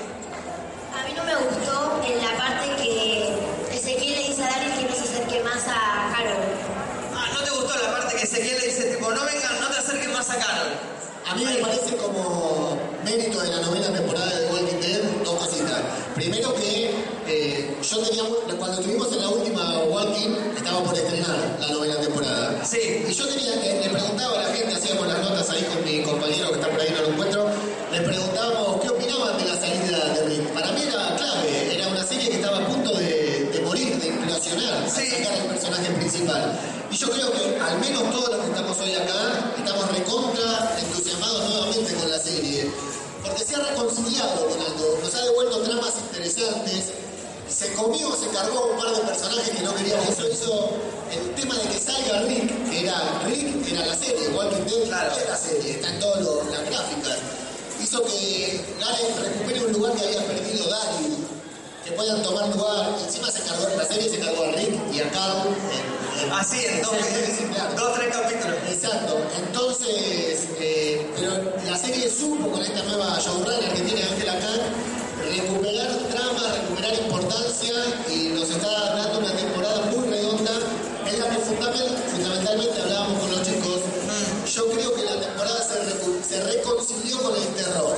A 0.91 1.05
mí 1.05 1.13
no 1.15 1.23
me 1.23 1.35
gustó 1.35 2.01
en 2.03 2.17
la 2.17 2.35
parte 2.35 2.67
que 2.77 3.37
Ezequiel 3.71 4.15
le 4.15 4.27
dice 4.29 4.43
a 4.43 4.47
Daryl 4.47 4.73
que 4.73 4.89
no 4.89 4.95
se 4.95 5.03
acerque 5.03 5.43
más 5.43 5.67
a 5.67 6.11
Carol. 6.17 6.41
Ah, 7.13 7.29
¿no 7.31 7.43
te 7.43 7.51
gustó 7.51 7.77
la 7.77 7.91
parte 7.91 8.15
que 8.15 8.23
Ezequiel 8.23 8.59
le 8.59 8.65
dice, 8.69 8.83
tipo, 8.85 9.11
no 9.11 9.23
vengan, 9.23 9.61
no 9.61 9.67
te 9.67 9.77
acerquen 9.77 10.13
más 10.13 10.27
a 10.31 10.35
Carol? 10.39 10.71
A 11.29 11.35
mí 11.35 11.45
me 11.45 11.55
parece 11.57 11.95
como 11.97 12.79
mérito 13.05 13.39
de 13.39 13.49
la 13.49 13.61
novena 13.61 13.93
temporada 13.93 14.35
de 14.35 14.47
Walking 14.47 14.81
Dead 14.81 15.01
dos 15.23 15.45
cositas. 15.45 15.81
Primero 16.15 16.55
que 16.55 16.89
eh, 17.27 17.77
yo 17.83 17.99
tenía, 17.99 18.23
cuando 18.57 18.81
estuvimos 18.81 19.11
en 19.13 19.21
la 19.21 19.29
última 19.29 19.77
Walking, 19.83 20.35
estaba 20.57 20.83
por 20.83 20.95
estrenar 20.95 21.37
la 21.59 21.67
novena 21.67 21.99
temporada. 21.99 22.65
Sí. 22.65 23.05
Y 23.07 23.13
yo 23.13 23.27
tenía, 23.27 23.55
le, 23.57 23.89
preguntaba 23.89 24.38
hacíamos 24.89 25.07
las 25.07 25.29
notas 25.29 25.49
ahí 25.51 25.63
con 25.65 25.85
mi 25.85 26.01
compañero 26.01 26.49
que 26.49 26.55
está 26.55 26.67
por 26.67 26.81
ahí, 26.81 26.89
no 26.95 27.01
lo 27.01 27.07
encuentro, 27.09 27.45
les 27.91 28.01
preguntábamos 28.01 28.81
qué 28.81 28.89
opinaban 28.89 29.37
de 29.37 29.45
la 29.45 29.55
salida 29.55 30.13
de 30.15 30.21
Rick. 30.25 30.47
Para 30.49 30.71
mí 30.71 30.81
era 30.81 31.15
clave, 31.15 31.75
era 31.75 31.87
una 31.89 32.03
serie 32.03 32.29
que 32.29 32.35
estaba 32.37 32.57
a 32.57 32.65
punto 32.65 32.97
de, 32.97 33.49
de 33.53 33.61
morir, 33.61 33.99
de 33.99 34.07
implosionar, 34.07 34.89
sí. 34.89 35.05
sacar 35.11 35.37
el 35.37 35.45
personaje 35.45 35.91
principal. 35.91 36.59
Y 36.89 36.95
yo 36.97 37.07
creo 37.11 37.31
que 37.31 37.59
al 37.59 37.79
menos 37.79 38.01
todos 38.11 38.29
los 38.29 38.39
que 38.41 38.47
estamos 38.47 38.79
hoy 38.79 38.93
acá 38.95 39.53
estamos 39.59 39.91
recontra, 39.91 40.75
entusiasmados 40.81 41.49
nuevamente 41.49 41.93
con 41.93 42.09
la 42.09 42.17
serie. 42.17 42.71
Porque 43.21 43.43
se 43.45 43.55
ha 43.55 43.59
reconciliado 43.59 44.47
con 44.47 44.59
algo, 44.59 44.99
nos 45.03 45.13
ha 45.13 45.23
devuelto 45.23 45.61
tramas 45.69 45.93
interesantes, 46.01 46.93
se 47.59 47.73
comió, 47.73 48.15
se 48.15 48.29
cargó 48.29 48.67
un 48.71 48.79
par 48.79 48.95
de 48.95 49.01
personajes 49.01 49.49
que 49.49 49.63
no 49.63 49.75
queríamos. 49.75 50.07
Eso 50.07 50.29
hizo 50.29 50.69
el 51.11 51.35
tema 51.35 51.55
de 51.55 51.67
que 51.67 51.77
salga 51.77 52.21
Rick, 52.21 52.69
que 52.69 52.83
era 52.85 53.21
Rick, 53.25 53.67
era 53.67 53.85
la 53.85 53.95
serie, 53.95 54.29
Walking 54.29 54.63
Dead 54.63 54.83
claro. 54.87 55.11
era 55.17 55.31
la 55.31 55.37
serie, 55.37 55.71
está 55.71 55.89
en 55.89 55.99
todas 55.99 56.23
las 56.23 56.69
gráficas. 56.69 57.17
Hizo 57.83 58.01
que 58.05 58.63
Gareth 58.79 59.19
recupere 59.19 59.65
un 59.65 59.73
lugar 59.73 59.93
que 59.93 60.05
había 60.05 60.25
perdido 60.25 60.69
Daryl, 60.69 61.27
que 61.83 61.91
puedan 61.91 62.23
tomar 62.23 62.47
lugar. 62.47 62.95
Encima 63.05 63.29
se 63.29 63.41
cargó 63.41 63.67
en 63.67 63.77
la 63.77 63.85
serie, 63.85 64.09
se 64.09 64.19
cargó 64.19 64.43
a 64.43 64.51
Rick 64.53 64.79
y 64.93 64.99
a 65.01 65.11
Carl. 65.11 65.49
Así, 66.31 66.65
en 66.65 66.81
dos, 66.81 66.91
dos, 67.75 67.93
tres 67.95 68.15
capítulos. 68.15 68.57
Exacto. 68.69 69.17
Entonces, 69.37 70.47
eh, 70.59 71.05
pero 71.17 71.33
la 71.65 71.77
serie 71.77 72.09
supo 72.09 72.51
con 72.51 72.61
esta 72.61 72.83
nueva 72.83 73.19
showrunner 73.19 73.73
que 73.73 73.81
tiene 73.81 74.01
Khan 74.01 74.09
recuperar 74.09 74.88
importancia 76.93 77.73
y 78.09 78.29
nos 78.29 78.49
está 78.49 78.95
dando 78.95 79.19
una 79.19 79.35
temporada 79.35 79.81
muy 79.91 80.07
redonda 80.07 80.51
en 81.07 81.19
la 81.19 81.29
que 81.29 81.39
fundamentalmente 81.39 82.81
hablábamos 82.81 83.19
con 83.19 83.31
los 83.31 83.43
chicos. 83.43 83.81
Yo 84.53 84.67
creo 84.71 84.93
que 84.95 85.03
la 85.03 85.19
temporada 85.19 85.59
se, 85.61 86.43
reconcilió 86.43 87.19
con 87.19 87.35
el 87.35 87.47
terror. 87.53 87.95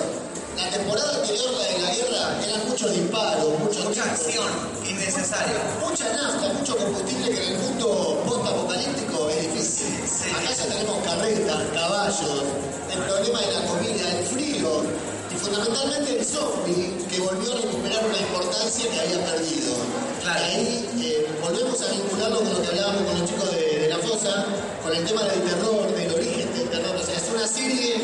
La 0.58 0.70
temporada 0.70 1.16
anterior, 1.16 1.52
la 1.54 1.66
de 1.66 1.80
la 1.80 1.96
guerra, 1.96 2.46
eran 2.46 2.68
muchos 2.68 2.94
disparos, 2.94 3.60
mucha 3.60 4.04
acción 4.04 4.48
innecesaria. 4.86 5.62
Mucha 5.80 6.12
nafta, 6.12 6.54
mucho 6.54 6.76
combustible 6.78 7.32
que 7.32 7.44
en 7.44 7.54
el 7.54 7.58
mundo 7.60 8.24
post-apocalíptico 8.28 9.30
es 9.30 9.54
difícil. 9.54 10.36
Acá 10.36 10.52
ya 10.54 10.66
tenemos 10.66 11.04
carretas, 11.06 11.62
caballos, 11.74 12.44
el 12.92 13.00
problema 13.00 13.40
de 13.40 13.52
la 13.54 13.66
comida, 13.68 14.18
el 14.18 14.26
frío 14.26 15.11
fundamentalmente 15.42 16.20
el 16.20 16.26
zombie 16.26 16.94
que 17.10 17.20
volvió 17.20 17.52
a 17.54 17.56
recuperar 17.58 18.06
una 18.06 18.18
importancia 18.18 18.90
que 18.90 19.00
había 19.00 19.26
perdido. 19.26 19.74
Claro. 20.22 20.40
Ahí 20.40 20.90
eh, 21.02 21.28
volvemos 21.42 21.82
a 21.82 21.92
vincularlo 21.92 22.38
con 22.38 22.54
lo 22.54 22.62
que 22.62 22.68
hablábamos 22.68 23.02
con 23.04 23.20
los 23.20 23.30
chicos 23.30 23.52
de, 23.52 23.88
La 23.90 23.98
Fosa, 23.98 24.46
con 24.84 24.96
el 24.96 25.04
tema 25.04 25.24
del 25.24 25.42
terror, 25.42 25.92
del 25.96 26.14
origen 26.14 26.54
del 26.54 26.70
terror. 26.70 26.96
O 26.96 27.04
sea, 27.04 27.16
es 27.18 27.28
una 27.34 27.48
serie 27.48 27.96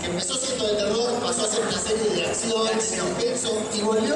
que 0.00 0.06
empezó 0.06 0.36
siendo 0.36 0.66
de 0.68 0.74
terror, 0.74 1.10
pasó 1.20 1.44
a 1.44 1.48
ser 1.48 1.60
una 1.66 1.78
serie 1.80 2.10
de 2.12 2.26
acción, 2.26 2.66
de 2.66 2.80
suspenso 2.82 3.62
y 3.74 3.80
volvió 3.80 4.14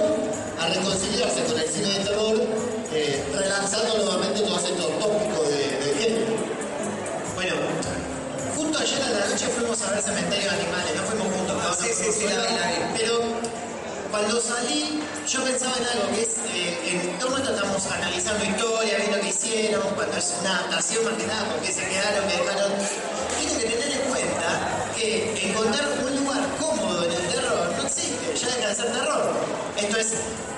a 0.60 0.68
reconciliarse 0.68 1.44
con 1.44 1.58
el 1.58 1.68
cine 1.68 1.98
de 1.98 2.04
terror, 2.04 2.36
eh, 2.92 3.24
relanzando 3.32 4.04
nuevamente 4.04 4.40
todos 4.42 4.64
estos 4.64 4.98
tópicos 5.00 5.48
de, 5.48 5.55
la 9.16 9.26
noche 9.26 9.46
fuimos 9.48 9.80
a 9.82 9.90
ver 9.90 10.02
Cementerio 10.02 10.50
de 10.50 10.56
Animales, 10.56 10.92
no 10.96 11.02
fuimos 11.02 11.26
juntos, 11.34 11.78
sí, 11.80 11.88
sí, 11.92 12.12
sí, 12.12 12.26
la 12.26 12.42
la. 12.42 12.92
Pero 12.96 13.20
cuando 14.10 14.40
salí, 14.40 15.02
yo 15.26 15.44
pensaba 15.44 15.74
en 15.76 15.86
algo 15.86 16.14
que 16.14 16.22
es, 16.22 16.34
eh, 16.54 17.02
en 17.02 17.18
todo 17.18 17.30
momento 17.30 17.54
estamos 17.54 17.86
analizando 17.86 18.44
historia, 18.44 18.98
viendo 18.98 19.20
qué 19.20 19.28
hicieron, 19.28 19.82
cuando 19.94 20.16
es 20.16 20.34
una 20.40 20.58
adaptación 20.58 21.04
más 21.04 21.14
que 21.14 21.26
nada, 21.26 21.44
porque 21.52 21.72
se 21.72 21.84
quedaron, 21.88 22.28
que 22.28 22.36
dejaron. 22.36 22.72
Tienen 23.38 23.58
que 23.58 23.66
tener 23.66 24.00
en 24.00 24.08
cuenta 24.08 24.48
que 24.96 25.48
encontrar 25.48 25.88
un 26.04 26.16
lugar 26.24 26.42
cómodo 26.60 27.04
en 27.04 27.12
el 27.12 27.28
terror 27.28 27.72
no 27.76 27.86
existe, 27.86 28.36
ya 28.36 28.56
deja 28.56 28.68
de 28.68 28.74
ser 28.74 28.92
terror. 28.92 29.32
Esto 29.76 29.96
es, 29.98 30.08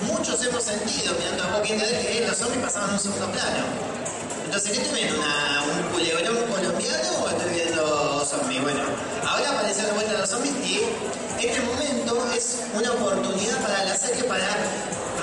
muchos 0.02 0.44
hemos 0.44 0.62
sentido 0.62 1.14
mirando 1.18 1.44
a 1.44 1.56
Walking 1.56 1.78
Dead 1.78 2.06
que 2.06 2.26
los 2.26 2.36
zombies 2.36 2.62
pasaban 2.62 2.90
a 2.90 2.92
un 2.94 3.00
segundo 3.00 3.26
plano. 3.32 3.64
Entonces, 4.44 4.72
¿qué 4.72 4.82
estoy 4.82 5.02
viendo? 5.02 5.20
¿Un 5.20 5.82
culebrón 5.92 6.36
colombiano 6.50 7.10
o 7.22 7.28
estoy 7.28 7.54
viendo 7.54 8.07
zombies? 8.28 8.62
Bueno, 8.62 8.80
ahora 9.26 9.50
aparecen 9.50 9.86
de 9.86 9.92
vuelta 9.92 10.12
los 10.12 10.28
zombies 10.28 10.54
y 10.62 10.84
este 11.40 11.60
momento 11.62 12.12
es 12.36 12.58
una 12.74 12.92
oportunidad 12.92 13.58
para 13.62 13.84
la 13.84 13.96
serie 13.96 14.24
para 14.24 14.46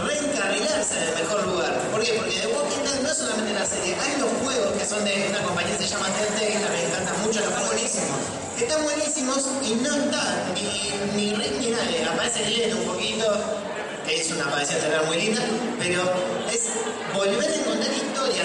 reencarrilarse 0.04 0.98
en 0.98 1.10
el 1.10 1.24
mejor 1.24 1.46
lugar. 1.48 1.78
¿Por 1.92 2.02
qué? 2.02 2.14
Porque 2.14 2.40
The 2.40 2.48
Walking 2.48 2.84
Dead 2.84 3.02
no 3.02 3.10
es 3.10 3.18
solamente 3.18 3.54
la 3.54 3.66
serie, 3.66 3.96
hay 3.96 4.20
los 4.20 4.30
juegos 4.44 4.74
que 4.74 4.86
son 4.86 5.06
de 5.06 5.28
una 5.30 5.42
compañía 5.44 5.78
que 5.78 5.84
se 5.84 5.90
llama 5.90 6.08
Telltale, 6.10 6.48
que 6.48 6.70
me 6.70 6.86
encantan 6.86 7.22
mucho, 7.22 7.40
los 7.42 7.50
están 7.50 7.66
buenísimos. 7.68 8.20
Están 8.60 8.84
buenísimos 8.84 9.46
y 9.62 9.76
no 9.76 9.96
están 9.96 10.54
ni, 10.56 10.94
ni 11.16 11.36
Rick 11.36 11.60
ni 11.60 11.68
nadie. 11.70 12.06
Aparece 12.06 12.44
bien 12.44 12.74
un 12.76 12.86
poquito, 12.86 13.26
es 14.10 14.32
una 14.32 14.46
aparición 14.46 14.80
tener 14.80 15.04
muy 15.04 15.18
linda, 15.18 15.42
pero 15.80 16.02
es 16.52 16.70
volver 17.14 17.52
a 17.52 17.56
encontrar 17.56 17.75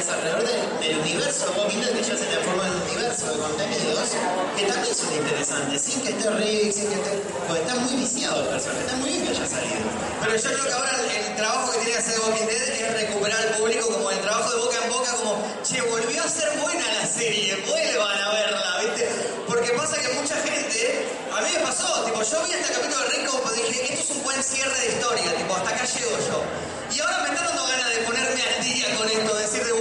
alrededor 0.09 0.43
del, 0.81 0.99
universo 0.99 1.53
Walking 1.57 1.81
Dead, 1.81 1.93
que 1.93 2.03
ya 2.03 2.17
se 2.17 2.25
transforma 2.25 2.67
en 2.67 2.73
un 2.73 2.83
universo 2.83 3.27
de 3.27 3.39
contenidos, 3.39 4.09
que 4.57 4.65
también 4.67 4.95
son 4.95 5.13
interesantes, 5.15 5.83
sin 5.83 6.01
que 6.03 6.11
esté 6.11 6.31
Rick, 6.31 6.73
sin 6.73 6.89
que 6.89 6.95
esté... 6.95 7.11
Porque 7.47 7.61
está 7.63 7.75
muy 7.77 7.95
viciado 7.97 8.43
el 8.43 8.49
personaje, 8.49 8.81
está 8.81 8.97
muy 8.97 9.11
bien 9.11 9.27
que 9.27 9.35
salido. 9.35 9.81
Pero 10.21 10.37
yo 10.37 10.49
creo 10.51 10.65
que 10.65 10.73
ahora 10.73 10.91
el, 11.01 11.37
trabajo 11.37 11.73
que 11.73 11.79
tiene 11.79 11.93
que 11.93 11.99
hacer 11.99 12.21
Walking 12.21 12.47
Dead 12.47 12.69
es 12.69 12.93
recuperar 13.01 13.41
al 13.41 13.55
público 13.57 13.89
como 13.89 14.11
el 14.11 14.21
trabajo 14.21 14.51
de 14.51 14.61
boca 14.61 14.77
en 14.85 14.91
boca, 14.91 15.13
como, 15.17 15.33
che, 15.63 15.81
volvió 15.83 16.23
a 16.23 16.29
ser 16.29 16.59
buena 16.61 16.85
la 17.01 17.07
serie, 17.07 17.57
vuelvan 17.67 18.19
a 18.19 18.29
verla, 18.33 18.79
¿viste? 18.85 19.09
Porque 19.47 19.71
pasa 19.73 20.01
que 20.01 20.09
mucha 20.15 20.37
gente, 20.37 21.09
a 21.33 21.41
mí 21.43 21.49
me 21.55 21.61
pasó, 21.61 22.05
tipo, 22.05 22.23
yo 22.23 22.45
vi 22.45 22.53
este 22.53 22.73
capítulo 22.73 23.03
de 23.05 23.09
Rick 23.09 23.27
como 23.27 23.53
dije, 23.53 23.93
esto 23.93 24.03
es 24.05 24.11
un 24.17 24.23
buen 24.23 24.43
cierre 24.43 24.79
de 24.81 24.89
historia, 24.93 25.37
tipo, 25.37 25.55
hasta 25.57 25.71
acá 25.71 25.85
llego 25.85 26.17
yo. 26.29 26.71
Y 26.95 27.01
ahora 27.01 27.23
me 27.23 27.29
está 27.31 27.45
dando 27.45 27.67
ganas 27.67 27.91
de 27.91 27.99
ponerme 28.03 28.43
al 28.43 28.65
día 28.65 28.97
con 28.97 29.09
esto, 29.09 29.35
de 29.35 29.43
decir 29.43 29.65
de 29.65 29.73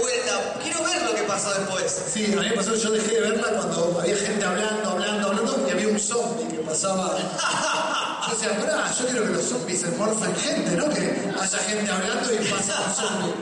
después. 1.48 2.04
Sí, 2.14 2.26
a 2.26 2.42
mí 2.42 2.50
me 2.50 2.56
pasó, 2.56 2.76
yo 2.76 2.92
dejé 2.92 3.16
de 3.16 3.22
verla 3.22 3.48
cuando 3.50 4.00
había 4.02 4.16
gente 4.16 4.46
hablando, 4.46 4.90
hablando, 4.90 5.28
hablando, 5.28 5.66
y 5.68 5.72
había 5.72 5.88
un 5.88 6.00
zombie 6.00 6.48
que 6.48 6.58
pasaba. 6.64 7.18
yo 8.28 8.34
decía, 8.34 8.60
pará, 8.60 8.92
yo 8.92 9.06
quiero 9.06 9.26
que 9.26 9.34
los 9.34 9.44
zombies 9.44 9.82
se 9.82 9.88
morfen 9.92 10.36
gente, 10.36 10.72
¿no? 10.76 10.90
Que 10.90 11.32
haya 11.40 11.58
gente 11.60 11.92
hablando 11.92 12.34
y 12.34 12.38
pasa 12.50 12.84
un 12.86 12.94
zombie. 12.94 13.34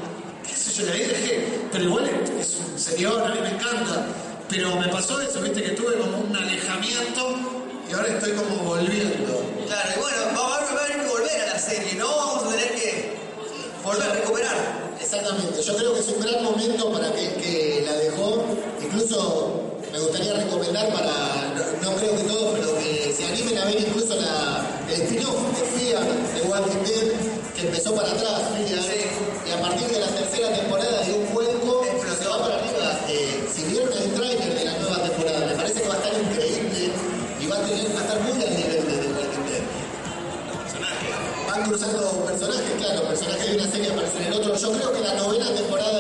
¿Qué 0.47 0.55
sé 0.55 0.71
yo? 0.73 0.87
Y 0.87 0.89
ahí 0.91 1.05
dejé. 1.07 1.59
Pero 1.71 1.83
igual 1.83 2.09
es 2.39 2.55
un 2.55 2.79
señor, 2.79 3.21
a 3.21 3.33
mí 3.33 3.41
me 3.41 3.49
encanta. 3.49 4.05
Pero 4.49 4.75
me 4.77 4.87
pasó 4.89 5.19
eso, 5.19 5.41
viste, 5.41 5.61
que 5.61 5.71
tuve 5.71 5.97
como 5.97 6.19
un 6.19 6.35
alejamiento 6.35 7.35
y 7.89 7.93
ahora 7.93 8.07
estoy 8.07 8.31
como 8.33 8.55
volviendo. 8.63 9.43
Claro, 9.67 9.89
y 9.95 9.99
bueno, 9.99 10.17
va 10.37 10.55
a 10.55 10.69
haber 10.69 11.01
que 11.01 11.07
volver 11.07 11.41
a 11.41 11.53
la 11.53 11.59
serie, 11.59 11.95
¿no? 11.95 12.07
Vamos 12.07 12.43
a 12.43 12.49
tener 12.49 12.75
que 12.75 13.17
volver 13.83 14.09
a 14.09 14.13
recuperar. 14.13 14.86
Exactamente, 15.07 15.63
yo 15.63 15.73
creo 15.77 15.93
que 15.93 16.01
es 16.01 16.07
un 16.09 16.19
gran 16.19 16.43
momento 16.43 16.91
para 16.91 17.09
que, 17.13 17.31
que 17.39 17.81
la 17.85 17.93
dejó, 17.95 18.43
incluso 18.83 19.61
me 19.89 19.99
gustaría 20.01 20.33
recomendar 20.33 20.91
para, 20.91 21.55
no, 21.81 21.95
creo 21.95 22.13
que 22.17 22.23
todos, 22.23 22.59
pero 22.59 22.77
que 22.77 23.13
se 23.15 23.23
animen 23.23 23.57
a 23.57 23.65
ver 23.67 23.79
incluso 23.87 24.15
la, 24.15 24.67
el 24.91 25.01
spin-off 25.03 25.39
de 25.57 25.79
FIA 25.79 26.01
de 26.01 26.41
Walking 26.49 26.83
Dead, 26.83 27.13
que 27.55 27.67
empezó 27.67 27.95
para 27.95 28.11
atrás, 28.11 28.51
y 28.59 29.49
a 29.49 29.61
partir 29.61 29.87
de 29.87 29.99
la 30.01 30.07
tercera 30.07 30.53
temporada 30.53 31.01
dio 31.03 31.15
un 31.15 31.33
vuelco, 31.33 31.85
se 32.19 32.27
va 32.27 32.39
para 32.39 32.55
arriba. 32.55 32.99
Eh, 33.07 33.47
si 33.47 33.63
vieron 33.63 33.87
el 33.93 34.13
trailer 34.13 34.59
de 34.59 34.65
la 34.65 34.77
nueva 34.77 35.03
temporada, 35.03 35.45
me 35.45 35.55
parece 35.55 35.83
que 35.83 35.87
va 35.87 35.93
a 35.93 35.97
estar 35.99 36.13
increíble 36.19 36.91
y 37.39 37.47
va 37.47 37.55
a, 37.55 37.61
tener, 37.61 37.95
va 37.95 37.99
a 38.01 38.03
estar 38.03 38.19
muy 38.23 38.43
al 38.43 38.57
nivel 38.57 38.85
de 38.85 38.97
The 38.97 39.07
Walking 39.07 39.45
Dead. 39.47 39.63
Van 41.47 41.63
cruzando 41.63 42.26
personajes, 42.47 42.77
claro, 42.77 43.07
personajes 43.07 43.49
de 43.49 43.55
una 43.55 43.71
serie 43.71 43.91
aparecen 43.91 44.23
en 44.23 44.33
otro. 44.33 44.55
Yo 44.55 44.71
creo 44.71 44.93
que 44.93 45.01
la 45.01 45.13
novena 45.15 45.53
temporada 45.53 45.96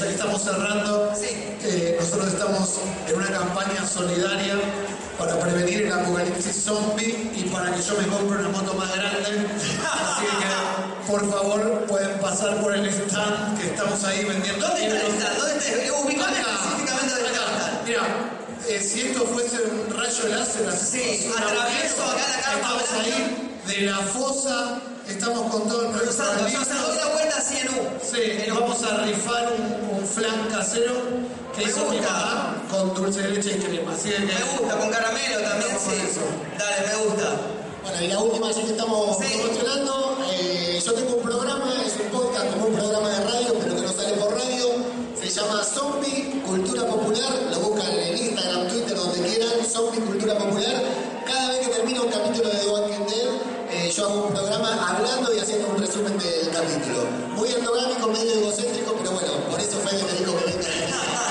ya 0.00 0.06
que 0.06 0.12
estamos 0.12 0.42
cerrando, 0.42 1.12
Sí. 1.14 1.26
eh, 1.64 1.96
nosotros 2.00 2.28
estamos 2.32 2.70
en 3.06 3.16
una 3.16 3.30
campaña 3.30 3.86
solidaria 3.86 4.54
para 5.18 5.38
prevenir 5.38 5.82
el 5.82 5.92
apocalipsis 5.92 6.64
zombie 6.64 7.30
y 7.36 7.42
para 7.52 7.70
que 7.74 7.82
yo 7.82 7.94
me 8.00 8.06
compre 8.06 8.38
una 8.38 8.48
moto 8.48 8.72
más 8.74 8.90
grande. 8.96 9.46
Así 9.92 10.24
que, 10.40 11.10
por 11.10 11.30
favor, 11.30 11.84
pueden 11.86 12.18
pasar 12.20 12.60
por 12.62 12.72
el 12.74 12.86
stand 12.88 13.60
que 13.60 13.66
estamos 13.66 14.02
ahí 14.04 14.24
vendiendo. 14.24 14.66
¿Dónde 14.66 14.86
está 14.86 15.06
el 15.06 15.12
stand? 15.12 15.38
¿Dónde 15.38 15.58
está? 15.58 16.00
Ubicame 16.00 16.38
específicamente 16.40 17.14
dónde 17.14 17.28
está 17.28 17.42
el 17.44 17.56
stand. 17.60 17.86
Mira, 17.86 18.02
eh, 18.68 18.80
si 18.80 19.00
esto 19.02 19.26
fuese 19.26 19.56
un 19.62 19.94
rayo 19.98 20.28
láser, 20.28 20.66
así 20.68 20.98
Sí, 21.18 21.30
atravieso 21.36 22.02
acá 22.04 22.24
la 22.36 22.42
carpa 22.42 22.80
Estamos 22.82 22.92
ahí 23.04 23.50
de 23.66 23.80
la 23.82 23.98
fosa, 23.98 24.80
estamos 25.06 25.50
con 25.52 25.68
todos 25.68 25.90
nuestros 25.92 26.16
Cruzando, 26.16 26.48
yo 26.48 26.64
se 26.64 26.74
doy 26.74 26.96
la 26.96 27.06
vuelta 27.08 27.36
así 27.38 27.58
en 27.58 27.68
U. 27.68 27.88
Sí, 28.02 28.42
y 28.46 28.50
vamos 28.50 28.82
a 28.82 28.96
rifar 29.04 29.52
un, 29.52 29.89
un 30.00 30.06
flan 30.06 30.48
casero 30.48 30.94
que 31.54 31.64
Me 31.64 31.70
hizo 31.70 31.84
mi 31.90 31.96
gusta. 31.98 32.12
mamá 32.12 32.62
con 32.70 32.94
dulce 32.94 33.22
de 33.22 33.28
leche 33.30 33.50
y 33.56 33.60
crema. 33.60 33.92
Así 33.92 34.10
que 34.10 34.18
Me 34.20 34.34
gusta, 34.58 34.78
con 34.78 34.90
caramelo 34.90 35.40
también, 35.42 35.76
sí. 35.78 35.90
eso. 36.08 36.20
Dale, 36.58 36.86
me 36.88 37.04
gusta. 37.04 37.28
Bueno, 37.82 38.02
y 38.04 38.08
la 38.08 38.18
última, 38.20 38.50
ya 38.52 38.62
que 38.62 38.70
estamos 38.70 39.16
Sí. 39.18 39.24
promocionando, 39.38 40.18
eh, 40.30 40.80
yo 40.84 40.92
tengo 40.94 41.16
un 41.16 41.22
programa, 41.22 41.72
es 41.86 41.94
un 42.00 42.08
podcast 42.18 42.46
como 42.52 42.66
un 42.66 42.74
programa 42.74 43.08
de 43.10 43.24
radio, 43.24 43.54
pero 43.60 43.74
que 43.76 43.82
no 43.82 43.92
sale 43.92 44.12
por 44.16 44.32
radio. 44.32 44.66
Se 45.20 45.28
llama 45.28 45.62
Zombie 45.64 46.42
Cultura 46.46 46.86
Popular. 46.86 47.32
Lo 47.50 47.58
buscan 47.60 47.90
en 47.92 48.16
Instagram, 48.18 48.68
Twitter, 48.68 48.96
donde 48.96 49.20
quieran. 49.28 49.50
Zombie 49.68 50.00
Cultura 50.00 50.38
Popular. 50.38 50.82
Cada 51.26 51.48
vez 51.50 51.66
que 51.68 51.74
termina 51.74 52.02
un 52.02 52.10
capítulo 52.10 52.48
de 52.48 52.56
The 52.56 52.68
Walking 52.68 53.06
Dead, 53.06 53.28
eh, 53.72 53.90
yo 53.94 54.04
hago 54.08 54.26
un 54.26 54.34
programa 54.34 54.88
hablando 54.90 55.32
y 55.34 55.38
haciendo 55.38 55.68
un 55.68 55.78
resumen 55.78 56.18
del 56.18 56.50
capítulo. 56.50 57.04
Muy 57.36 57.48
endogámico, 57.52 58.06
medio 58.08 58.32
egocéntrico, 58.40 58.89
me 59.92 60.12
dijo 60.12 60.36
que 60.36 60.44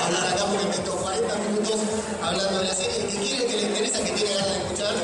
hablar 0.04 0.34
acá 0.34 0.44
porque 0.44 0.64
me 0.66 0.74
estos 0.74 0.94
40 0.96 1.34
minutos 1.36 1.80
hablando 2.22 2.58
de 2.58 2.64
la 2.66 2.74
serie. 2.74 3.06
Que 3.06 3.18
quiere, 3.18 3.46
que 3.46 3.56
le 3.56 3.62
interesa, 3.62 4.04
que 4.04 4.12
tiene 4.12 4.34
ganas 4.34 4.52
de 4.52 4.58
escuchar, 4.58 4.94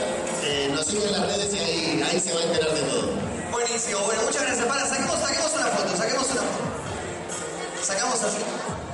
eh, 0.44 0.70
nos 0.72 0.86
sigue 0.86 1.06
en 1.06 1.12
las 1.12 1.26
redes 1.26 1.54
y 1.54 1.58
ahí, 1.58 2.02
ahí 2.10 2.20
se 2.20 2.34
va 2.34 2.40
a 2.40 2.44
enterar 2.44 2.74
de 2.74 2.82
todo. 2.82 3.10
Buenísimo, 3.50 4.00
bueno, 4.00 4.22
muchas 4.24 4.42
gracias. 4.42 4.66
Para, 4.66 4.86
saquemos, 4.86 5.20
saquemos 5.20 5.52
una 5.54 5.66
foto, 5.68 5.96
saquemos 5.96 6.30
una 6.32 6.42
foto. 6.42 7.82
Sacamos 7.82 8.22
así. 8.22 8.85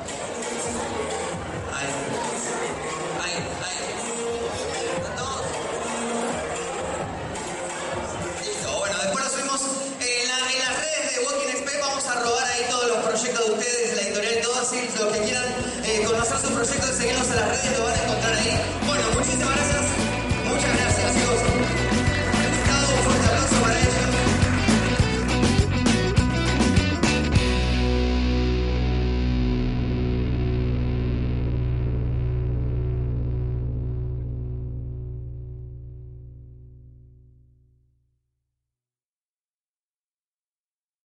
Conocer 16.25 16.41
sus 16.41 16.51
proyectos, 16.51 16.97
seguirnos 16.97 17.29
en 17.31 17.37
las 17.37 17.49
redes, 17.49 17.79
lo 17.79 17.85
van 17.85 17.95
a 17.95 18.03
encontrar 18.05 18.35
ahí. 18.35 18.61
Bueno, 18.87 19.05
muchísimas 19.15 19.62